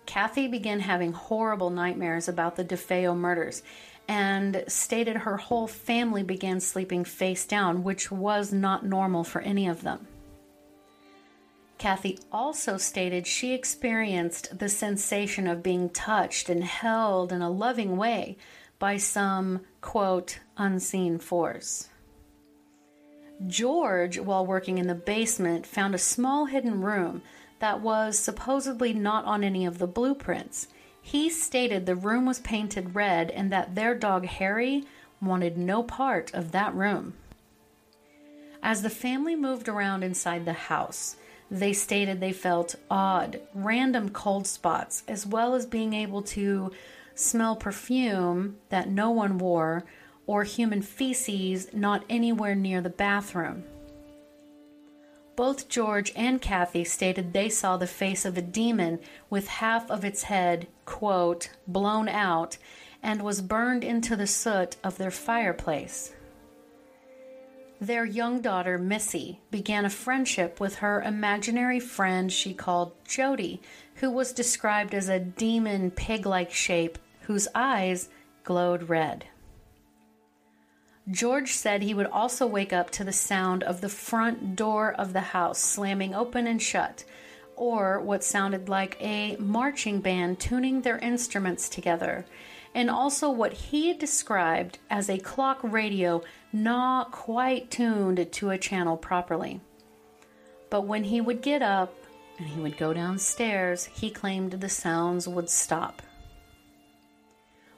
Kathy 0.05 0.49
began 0.49 0.81
having 0.81 1.13
horrible 1.13 1.71
nightmares 1.71 2.29
about 2.29 2.57
the 2.57 2.65
DeFeo 2.65 3.17
murders 3.17 3.63
and 4.09 4.65
stated 4.67 5.17
her 5.17 5.37
whole 5.37 5.67
family 5.67 6.23
began 6.23 6.61
sleeping 6.61 7.05
face 7.05 7.47
down, 7.47 7.85
which 7.85 8.11
was 8.11 8.53
not 8.53 8.85
normal 8.85 9.23
for 9.23 9.43
any 9.43 9.69
of 9.69 9.83
them. 9.83 10.07
Kathy 11.79 12.19
also 12.33 12.77
stated 12.77 13.27
she 13.27 13.55
experienced 13.55 14.59
the 14.59 14.69
sensation 14.69 15.47
of 15.47 15.63
being 15.63 15.91
touched 15.91 16.49
and 16.49 16.65
held 16.65 17.33
in 17.33 17.41
a 17.41 17.51
loving 17.51 17.97
way 17.97 18.37
by 18.79 18.97
some, 18.97 19.61
quote, 19.81 20.41
unseen 20.57 21.19
force. 21.19 21.89
George, 23.47 24.19
while 24.19 24.45
working 24.45 24.79
in 24.79 24.89
the 24.89 24.95
basement, 24.95 25.65
found 25.65 25.95
a 25.95 25.99
small 25.99 26.47
hidden 26.47 26.83
room 26.83 27.23
that 27.61 27.81
was 27.81 28.19
supposedly 28.19 28.93
not 28.93 29.25
on 29.25 29.45
any 29.45 29.65
of 29.65 29.79
the 29.79 29.87
blueprints. 29.87 30.69
He 31.01 31.31
stated 31.31 31.87
the 31.87 31.95
room 31.95 32.27
was 32.27 32.41
painted 32.41 32.97
red 32.97 33.31
and 33.31 33.53
that 33.53 33.77
their 33.77 33.95
dog 33.95 34.27
Harry 34.27 34.85
wanted 35.21 35.57
no 35.57 35.83
part 35.85 36.35
of 36.35 36.51
that 36.53 36.75
room. 36.75 37.15
As 38.63 38.83
the 38.83 38.91
family 38.91 39.37
moved 39.37 39.69
around 39.69 40.03
inside 40.03 40.45
the 40.45 40.53
house, 40.53 41.17
they 41.51 41.73
stated 41.73 42.21
they 42.21 42.33
felt 42.33 42.75
odd, 42.91 43.41
random 43.55 44.11
cold 44.11 44.47
spots, 44.47 45.03
as 45.09 45.27
well 45.27 45.55
as 45.55 45.67
being 45.67 45.95
able 45.95 46.23
to 46.23 46.73
smell 47.15 47.57
perfume 47.57 48.57
that 48.69 48.89
no 48.89 49.11
one 49.11 49.39
wore 49.39 49.85
or 50.27 50.45
human 50.45 50.83
feces 50.83 51.73
not 51.73 52.05
anywhere 52.09 52.55
near 52.55 52.81
the 52.81 52.91
bathroom. 52.91 53.65
Both 55.37 55.69
George 55.69 56.13
and 56.17 56.43
Kathy 56.43 56.85
stated 56.85 57.33
they 57.33 57.49
saw 57.49 57.77
the 57.77 57.87
face 57.87 58.25
of 58.25 58.37
a 58.37 58.43
demon 58.43 58.99
with 59.31 59.47
half 59.47 59.91
of 59.91 60.05
its 60.05 60.25
head, 60.25 60.67
quote, 60.85 61.51
blown 61.67 62.09
out 62.09 62.59
and 63.03 63.23
was 63.23 63.41
burned 63.41 63.85
into 63.85 64.17
the 64.17 64.27
soot 64.27 64.77
of 64.83 64.99
their 64.99 65.13
fireplace. 65.13 66.13
Their 67.81 68.05
young 68.05 68.41
daughter, 68.41 68.77
Missy, 68.77 69.41
began 69.53 69.85
a 69.85 69.91
friendship 69.91 70.59
with 70.59 70.77
her 70.77 71.01
imaginary 71.01 71.79
friend 71.79 72.33
she 72.33 72.53
called 72.53 72.93
Jody, 73.05 73.61
who 73.97 74.11
was 74.11 74.33
described 74.33 74.95
as 74.95 75.09
a 75.09 75.21
demon 75.21 75.93
pig 75.93 76.27
like 76.27 76.53
shape 76.53 76.99
whose 77.23 77.47
eyes 77.55 78.09
glowed 78.43 78.89
red. 78.89 79.27
George 81.11 81.53
said 81.53 81.83
he 81.83 81.95
would 81.95 82.07
also 82.07 82.47
wake 82.47 82.73
up 82.73 82.91
to 82.91 83.05
the 83.05 83.13
sound 83.13 83.63
of 83.63 83.81
the 83.81 83.89
front 83.89 84.57
door 84.57 84.93
of 84.93 85.13
the 85.13 85.21
house 85.21 85.59
slamming 85.59 86.15
open 86.15 86.47
and 86.47 86.61
shut, 86.61 87.05
or 87.55 88.01
what 88.01 88.25
sounded 88.25 88.69
like 88.69 88.97
a 89.01 89.37
marching 89.37 90.01
band 90.01 90.41
tuning 90.41 90.83
their 90.83 90.99
instruments 90.99 91.69
together, 91.69 92.27
and 92.75 92.91
also 92.91 93.31
what 93.31 93.53
he 93.53 93.93
described 93.93 94.79
as 94.91 95.09
a 95.09 95.19
clock 95.19 95.61
radio 95.63 96.23
not 96.53 97.13
quite 97.13 97.71
tuned 97.71 98.31
to 98.33 98.51
a 98.51 98.59
channel 98.59 98.97
properly. 98.97 99.61
But 100.71 100.87
when 100.87 101.05
he 101.05 101.21
would 101.21 101.43
get 101.43 101.63
up 101.63 101.95
and 102.39 102.47
he 102.47 102.61
would 102.61 102.77
go 102.77 102.93
downstairs, 102.93 103.87
he 103.87 104.11
claimed 104.11 104.53
the 104.53 104.69
sounds 104.69 105.27
would 105.27 105.51
stop. 105.51 106.03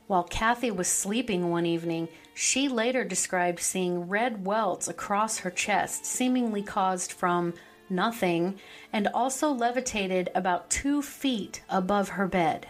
While 0.06 0.24
Kathy 0.24 0.72
was 0.72 0.88
sleeping 0.88 1.50
one 1.50 1.66
evening, 1.66 2.08
she 2.34 2.68
later 2.68 3.04
described 3.04 3.60
seeing 3.60 4.08
red 4.08 4.44
welts 4.44 4.88
across 4.88 5.38
her 5.38 5.50
chest, 5.50 6.04
seemingly 6.04 6.62
caused 6.62 7.12
from 7.12 7.54
nothing, 7.88 8.58
and 8.92 9.06
also 9.08 9.50
levitated 9.50 10.28
about 10.34 10.68
two 10.68 11.00
feet 11.00 11.62
above 11.68 12.08
her 12.10 12.26
bed. 12.26 12.66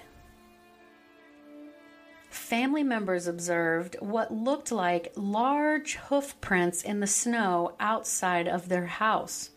Family 2.30 2.84
members 2.84 3.26
observed 3.26 3.96
what 3.98 4.32
looked 4.32 4.70
like 4.70 5.12
large 5.16 5.96
hoof 5.96 6.40
prints 6.40 6.80
in 6.82 7.00
the 7.00 7.06
snow 7.08 7.74
outside 7.80 8.46
of 8.46 8.68
their 8.68 8.86
house. 8.86 9.50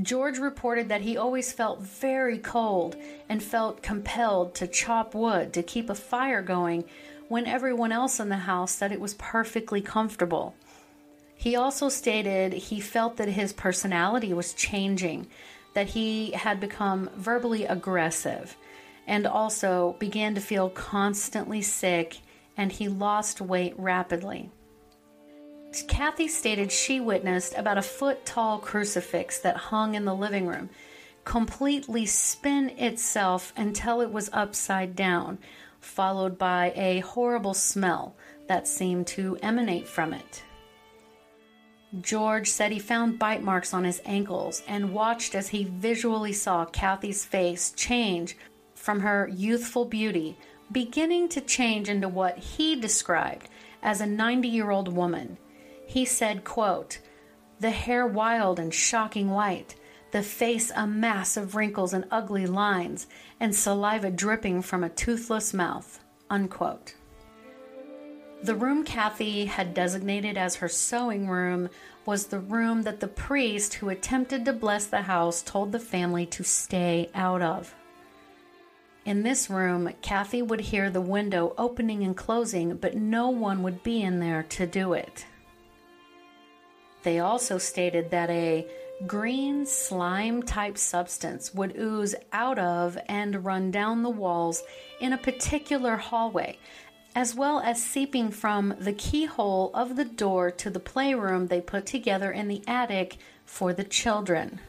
George 0.00 0.38
reported 0.38 0.88
that 0.88 1.00
he 1.00 1.16
always 1.16 1.52
felt 1.52 1.82
very 1.82 2.38
cold 2.38 2.94
and 3.28 3.42
felt 3.42 3.82
compelled 3.82 4.54
to 4.54 4.68
chop 4.68 5.12
wood 5.12 5.52
to 5.52 5.62
keep 5.62 5.90
a 5.90 5.94
fire 5.94 6.40
going 6.40 6.84
when 7.26 7.46
everyone 7.46 7.90
else 7.90 8.20
in 8.20 8.28
the 8.28 8.36
house 8.36 8.70
said 8.70 8.92
it 8.92 9.00
was 9.00 9.14
perfectly 9.14 9.80
comfortable. 9.80 10.54
He 11.34 11.56
also 11.56 11.88
stated 11.88 12.52
he 12.52 12.80
felt 12.80 13.16
that 13.16 13.28
his 13.28 13.52
personality 13.52 14.32
was 14.32 14.54
changing, 14.54 15.26
that 15.74 15.88
he 15.88 16.30
had 16.30 16.60
become 16.60 17.10
verbally 17.16 17.64
aggressive, 17.64 18.56
and 19.08 19.26
also 19.26 19.96
began 19.98 20.36
to 20.36 20.40
feel 20.40 20.70
constantly 20.70 21.62
sick 21.62 22.18
and 22.56 22.70
he 22.70 22.86
lost 22.88 23.40
weight 23.40 23.74
rapidly. 23.76 24.50
Kathy 25.88 26.28
stated 26.28 26.70
she 26.70 27.00
witnessed 27.00 27.54
about 27.56 27.78
a 27.78 27.82
foot 27.82 28.24
tall 28.24 28.58
crucifix 28.58 29.38
that 29.40 29.56
hung 29.56 29.94
in 29.94 30.04
the 30.04 30.14
living 30.14 30.46
room 30.46 30.70
completely 31.24 32.06
spin 32.06 32.70
itself 32.78 33.52
until 33.56 34.00
it 34.00 34.10
was 34.10 34.30
upside 34.32 34.96
down, 34.96 35.38
followed 35.78 36.38
by 36.38 36.72
a 36.74 37.00
horrible 37.00 37.52
smell 37.52 38.14
that 38.46 38.66
seemed 38.66 39.06
to 39.06 39.36
emanate 39.42 39.86
from 39.86 40.14
it. 40.14 40.42
George 42.00 42.48
said 42.48 42.72
he 42.72 42.78
found 42.78 43.18
bite 43.18 43.42
marks 43.42 43.74
on 43.74 43.84
his 43.84 44.00
ankles 44.04 44.62
and 44.66 44.92
watched 44.92 45.34
as 45.34 45.48
he 45.48 45.64
visually 45.64 46.32
saw 46.32 46.64
Kathy's 46.64 47.24
face 47.24 47.72
change 47.72 48.36
from 48.88 49.00
her 49.00 49.28
youthful 49.28 49.84
beauty, 49.84 50.38
beginning 50.72 51.28
to 51.28 51.42
change 51.42 51.90
into 51.90 52.08
what 52.08 52.38
he 52.38 52.74
described 52.74 53.46
as 53.82 54.00
a 54.00 54.06
90 54.06 54.48
year 54.48 54.70
old 54.70 54.88
woman 54.88 55.36
he 55.84 56.06
said, 56.06 56.44
quote, 56.44 56.98
the 57.60 57.70
hair 57.70 58.06
wild 58.06 58.58
and 58.58 58.72
shocking 58.72 59.28
white, 59.28 59.74
the 60.10 60.22
face 60.22 60.70
a 60.74 60.86
mass 60.86 61.36
of 61.36 61.54
wrinkles 61.54 61.92
and 61.92 62.06
ugly 62.10 62.46
lines, 62.46 63.06
and 63.38 63.54
saliva 63.54 64.10
dripping 64.10 64.62
from 64.62 64.84
a 64.84 64.90
toothless 64.90 65.52
mouth. 65.52 66.00
Unquote. 66.30 66.94
The 68.42 68.54
room 68.54 68.84
Kathy 68.84 69.46
had 69.46 69.74
designated 69.74 70.36
as 70.38 70.56
her 70.56 70.68
sewing 70.68 71.28
room 71.28 71.68
was 72.06 72.26
the 72.26 72.40
room 72.40 72.82
that 72.82 73.00
the 73.00 73.08
priest 73.08 73.74
who 73.74 73.88
attempted 73.88 74.44
to 74.44 74.52
bless 74.52 74.86
the 74.86 75.02
house 75.02 75.42
told 75.42 75.72
the 75.72 75.78
family 75.78 76.24
to 76.24 76.42
stay 76.42 77.10
out 77.14 77.42
of. 77.42 77.74
In 79.08 79.22
this 79.22 79.48
room, 79.48 79.90
Kathy 80.02 80.42
would 80.42 80.60
hear 80.60 80.90
the 80.90 81.00
window 81.00 81.54
opening 81.56 82.04
and 82.04 82.14
closing, 82.14 82.76
but 82.76 82.94
no 82.94 83.30
one 83.30 83.62
would 83.62 83.82
be 83.82 84.02
in 84.02 84.20
there 84.20 84.42
to 84.50 84.66
do 84.66 84.92
it. 84.92 85.24
They 87.04 87.18
also 87.18 87.56
stated 87.56 88.10
that 88.10 88.28
a 88.28 88.66
green 89.06 89.64
slime 89.64 90.42
type 90.42 90.76
substance 90.76 91.54
would 91.54 91.78
ooze 91.78 92.14
out 92.34 92.58
of 92.58 92.98
and 93.08 93.46
run 93.46 93.70
down 93.70 94.02
the 94.02 94.10
walls 94.10 94.62
in 95.00 95.14
a 95.14 95.16
particular 95.16 95.96
hallway, 95.96 96.58
as 97.16 97.34
well 97.34 97.60
as 97.60 97.82
seeping 97.82 98.30
from 98.30 98.74
the 98.78 98.92
keyhole 98.92 99.70
of 99.72 99.96
the 99.96 100.04
door 100.04 100.50
to 100.50 100.68
the 100.68 100.80
playroom 100.80 101.46
they 101.46 101.62
put 101.62 101.86
together 101.86 102.30
in 102.30 102.46
the 102.46 102.62
attic 102.66 103.16
for 103.46 103.72
the 103.72 103.84
children. 103.84 104.60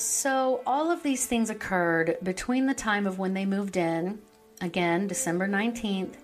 So, 0.00 0.62
all 0.66 0.90
of 0.90 1.02
these 1.02 1.26
things 1.26 1.50
occurred 1.50 2.16
between 2.22 2.64
the 2.64 2.72
time 2.72 3.06
of 3.06 3.18
when 3.18 3.34
they 3.34 3.44
moved 3.44 3.76
in, 3.76 4.18
again, 4.62 5.06
December 5.06 5.46
19th, 5.46 6.14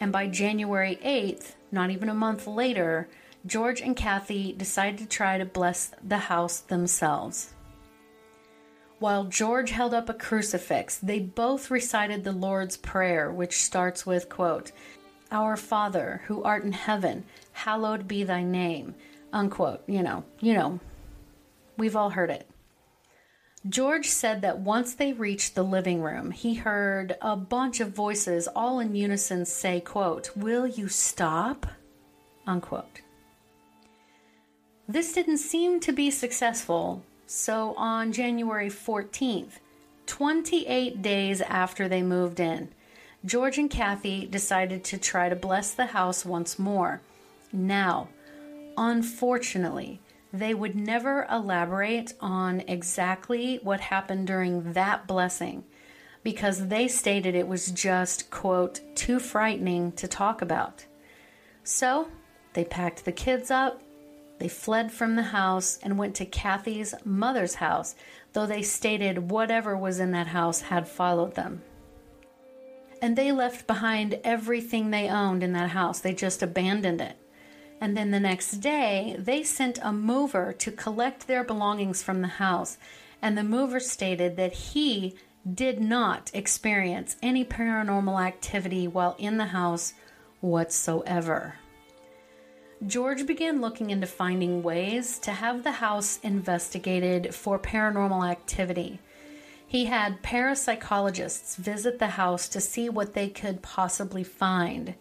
and 0.00 0.10
by 0.10 0.26
January 0.26 0.98
8th, 1.04 1.52
not 1.70 1.90
even 1.90 2.08
a 2.08 2.14
month 2.14 2.46
later, 2.46 3.10
George 3.44 3.82
and 3.82 3.94
Kathy 3.94 4.54
decided 4.54 4.98
to 5.00 5.06
try 5.06 5.36
to 5.36 5.44
bless 5.44 5.92
the 6.02 6.16
house 6.16 6.60
themselves. 6.60 7.52
While 9.00 9.24
George 9.24 9.70
held 9.70 9.92
up 9.92 10.08
a 10.08 10.14
crucifix, 10.14 10.96
they 10.96 11.18
both 11.18 11.70
recited 11.70 12.24
the 12.24 12.32
Lord's 12.32 12.78
Prayer, 12.78 13.30
which 13.30 13.60
starts 13.60 14.06
with, 14.06 14.30
quote, 14.30 14.72
Our 15.30 15.58
Father, 15.58 16.22
who 16.24 16.42
art 16.42 16.64
in 16.64 16.72
heaven, 16.72 17.24
hallowed 17.52 18.08
be 18.08 18.24
thy 18.24 18.42
name, 18.44 18.94
unquote. 19.30 19.82
You 19.86 20.02
know, 20.02 20.24
you 20.40 20.54
know, 20.54 20.80
we've 21.76 21.96
all 21.96 22.08
heard 22.08 22.30
it. 22.30 22.49
George 23.68 24.08
said 24.08 24.40
that 24.40 24.60
once 24.60 24.94
they 24.94 25.12
reached 25.12 25.54
the 25.54 25.62
living 25.62 26.00
room, 26.00 26.30
he 26.30 26.54
heard 26.54 27.16
a 27.20 27.36
bunch 27.36 27.80
of 27.80 27.94
voices 27.94 28.48
all 28.48 28.80
in 28.80 28.94
unison 28.94 29.44
say, 29.44 29.80
quote, 29.80 30.34
"Will 30.34 30.66
you 30.66 30.88
stop?" 30.88 31.66
unquote. 32.46 33.02
This 34.88 35.12
didn't 35.12 35.38
seem 35.38 35.78
to 35.80 35.92
be 35.92 36.10
successful, 36.10 37.04
so 37.26 37.74
on 37.76 38.12
January 38.12 38.70
14th, 38.70 39.60
28 40.06 41.02
days 41.02 41.42
after 41.42 41.86
they 41.86 42.02
moved 42.02 42.40
in, 42.40 42.70
George 43.24 43.58
and 43.58 43.70
Kathy 43.70 44.26
decided 44.26 44.82
to 44.84 44.98
try 44.98 45.28
to 45.28 45.36
bless 45.36 45.72
the 45.72 45.86
house 45.86 46.24
once 46.24 46.58
more. 46.58 47.02
Now, 47.52 48.08
unfortunately, 48.78 50.00
they 50.32 50.54
would 50.54 50.76
never 50.76 51.26
elaborate 51.30 52.14
on 52.20 52.60
exactly 52.60 53.58
what 53.62 53.80
happened 53.80 54.26
during 54.26 54.72
that 54.72 55.06
blessing 55.06 55.64
because 56.22 56.68
they 56.68 56.86
stated 56.86 57.34
it 57.34 57.48
was 57.48 57.70
just, 57.70 58.30
quote, 58.30 58.80
too 58.94 59.18
frightening 59.18 59.92
to 59.92 60.06
talk 60.06 60.42
about. 60.42 60.84
So 61.64 62.08
they 62.52 62.64
packed 62.64 63.04
the 63.04 63.12
kids 63.12 63.50
up, 63.50 63.82
they 64.38 64.48
fled 64.48 64.92
from 64.92 65.16
the 65.16 65.22
house, 65.22 65.78
and 65.82 65.98
went 65.98 66.14
to 66.16 66.24
Kathy's 66.24 66.94
mother's 67.04 67.56
house, 67.56 67.94
though 68.32 68.46
they 68.46 68.62
stated 68.62 69.30
whatever 69.30 69.76
was 69.76 69.98
in 70.00 70.12
that 70.12 70.28
house 70.28 70.62
had 70.62 70.88
followed 70.88 71.34
them. 71.34 71.62
And 73.02 73.16
they 73.16 73.32
left 73.32 73.66
behind 73.66 74.20
everything 74.24 74.90
they 74.90 75.08
owned 75.08 75.42
in 75.42 75.52
that 75.54 75.70
house, 75.70 76.00
they 76.00 76.12
just 76.12 76.42
abandoned 76.42 77.00
it. 77.00 77.16
And 77.80 77.96
then 77.96 78.10
the 78.10 78.20
next 78.20 78.58
day, 78.58 79.16
they 79.18 79.42
sent 79.42 79.78
a 79.82 79.92
mover 79.92 80.52
to 80.52 80.70
collect 80.70 81.26
their 81.26 81.42
belongings 81.42 82.02
from 82.02 82.20
the 82.20 82.28
house. 82.28 82.76
And 83.22 83.36
the 83.36 83.42
mover 83.42 83.80
stated 83.80 84.36
that 84.36 84.52
he 84.52 85.16
did 85.54 85.80
not 85.80 86.30
experience 86.34 87.16
any 87.22 87.44
paranormal 87.44 88.22
activity 88.22 88.86
while 88.86 89.16
in 89.18 89.38
the 89.38 89.46
house 89.46 89.94
whatsoever. 90.40 91.54
George 92.86 93.26
began 93.26 93.60
looking 93.60 93.90
into 93.90 94.06
finding 94.06 94.62
ways 94.62 95.18
to 95.18 95.32
have 95.32 95.62
the 95.62 95.72
house 95.72 96.18
investigated 96.22 97.34
for 97.34 97.58
paranormal 97.58 98.28
activity. 98.30 98.98
He 99.66 99.84
had 99.84 100.22
parapsychologists 100.22 101.56
visit 101.56 101.98
the 101.98 102.08
house 102.08 102.48
to 102.48 102.60
see 102.60 102.88
what 102.88 103.14
they 103.14 103.28
could 103.28 103.62
possibly 103.62 104.24
find. 104.24 104.94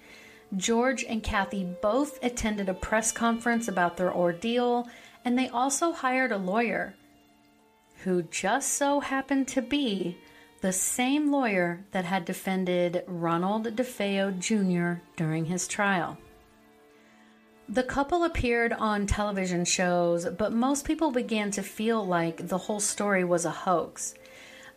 George 0.58 1.04
and 1.04 1.22
Kathy 1.22 1.64
both 1.82 2.24
attended 2.24 2.70
a 2.70 2.74
press 2.74 3.12
conference 3.12 3.68
about 3.68 3.98
their 3.98 4.14
ordeal, 4.14 4.88
and 5.24 5.38
they 5.38 5.50
also 5.50 5.92
hired 5.92 6.32
a 6.32 6.38
lawyer 6.38 6.96
who 8.04 8.24
just 8.24 8.74
so 8.74 9.00
happened 9.00 9.48
to 9.50 9.62
be 9.62 10.18
the 10.62 10.72
same 10.74 11.32
lawyer 11.32 11.86
that 11.92 12.06
had 12.06 12.26
defended 12.26 13.04
Ronald 13.08 13.76
DeFeo 13.76 14.38
Jr. 14.40 15.02
during 15.16 15.46
his 15.46 15.68
trial. 15.68 16.18
The 17.68 17.84
couple 17.84 18.24
appeared 18.24 18.74
on 18.74 19.06
television 19.06 19.64
shows, 19.64 20.26
but 20.26 20.54
most 20.54 20.86
people 20.86 21.12
began 21.12 21.52
to 21.52 21.62
feel 21.62 22.04
like 22.06 22.48
the 22.48 22.58
whole 22.58 22.80
story 22.80 23.24
was 23.24 23.46
a 23.46 23.52
hoax. 23.52 24.16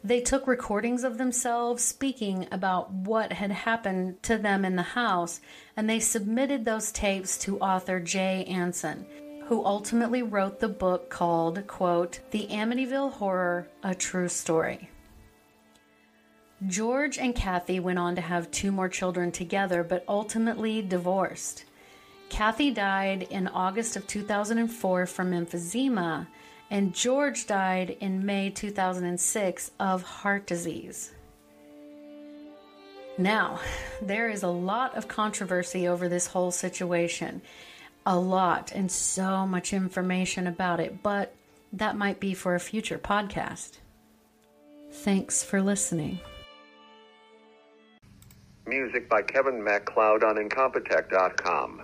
They 0.04 0.20
took 0.20 0.48
recordings 0.48 1.04
of 1.04 1.16
themselves 1.16 1.84
speaking 1.84 2.48
about 2.50 2.90
what 2.90 3.32
had 3.32 3.52
happened 3.52 4.20
to 4.24 4.36
them 4.36 4.64
in 4.64 4.74
the 4.74 4.82
house, 4.82 5.40
and 5.76 5.88
they 5.88 6.00
submitted 6.00 6.64
those 6.64 6.90
tapes 6.90 7.38
to 7.38 7.60
author 7.60 8.00
Jay 8.00 8.44
Anson, 8.46 9.06
who 9.46 9.64
ultimately 9.64 10.22
wrote 10.22 10.58
the 10.58 10.68
book 10.68 11.08
called, 11.08 11.64
quote, 11.68 12.18
The 12.32 12.48
Amityville 12.48 13.12
Horror 13.12 13.68
A 13.84 13.94
True 13.94 14.28
Story. 14.28 14.90
George 16.66 17.18
and 17.18 17.34
Kathy 17.34 17.78
went 17.78 17.98
on 17.98 18.16
to 18.16 18.20
have 18.20 18.50
two 18.50 18.72
more 18.72 18.88
children 18.88 19.30
together, 19.30 19.84
but 19.84 20.04
ultimately 20.08 20.82
divorced. 20.82 21.64
Kathy 22.28 22.70
died 22.70 23.24
in 23.30 23.46
August 23.46 23.94
of 23.94 24.06
2004 24.06 25.06
from 25.06 25.32
emphysema, 25.32 26.26
and 26.72 26.94
George 26.94 27.46
died 27.46 27.98
in 28.00 28.24
May 28.24 28.48
2006 28.48 29.70
of 29.78 30.02
heart 30.02 30.46
disease. 30.46 31.12
Now, 33.18 33.60
there 34.02 34.30
is 34.30 34.42
a 34.42 34.48
lot 34.48 34.96
of 34.96 35.06
controversy 35.06 35.86
over 35.86 36.08
this 36.08 36.26
whole 36.26 36.50
situation. 36.50 37.42
A 38.06 38.18
lot 38.18 38.72
and 38.72 38.90
so 38.90 39.46
much 39.46 39.74
information 39.74 40.46
about 40.46 40.80
it, 40.80 41.02
but 41.02 41.34
that 41.74 41.96
might 41.96 42.20
be 42.20 42.32
for 42.32 42.54
a 42.54 42.60
future 42.60 42.98
podcast. 42.98 43.76
Thanks 44.90 45.44
for 45.44 45.60
listening. 45.60 46.20
Music 48.66 49.10
by 49.10 49.20
Kevin 49.20 49.62
MacLeod 49.62 50.24
on 50.24 50.36
Incompetech.com. 50.36 51.82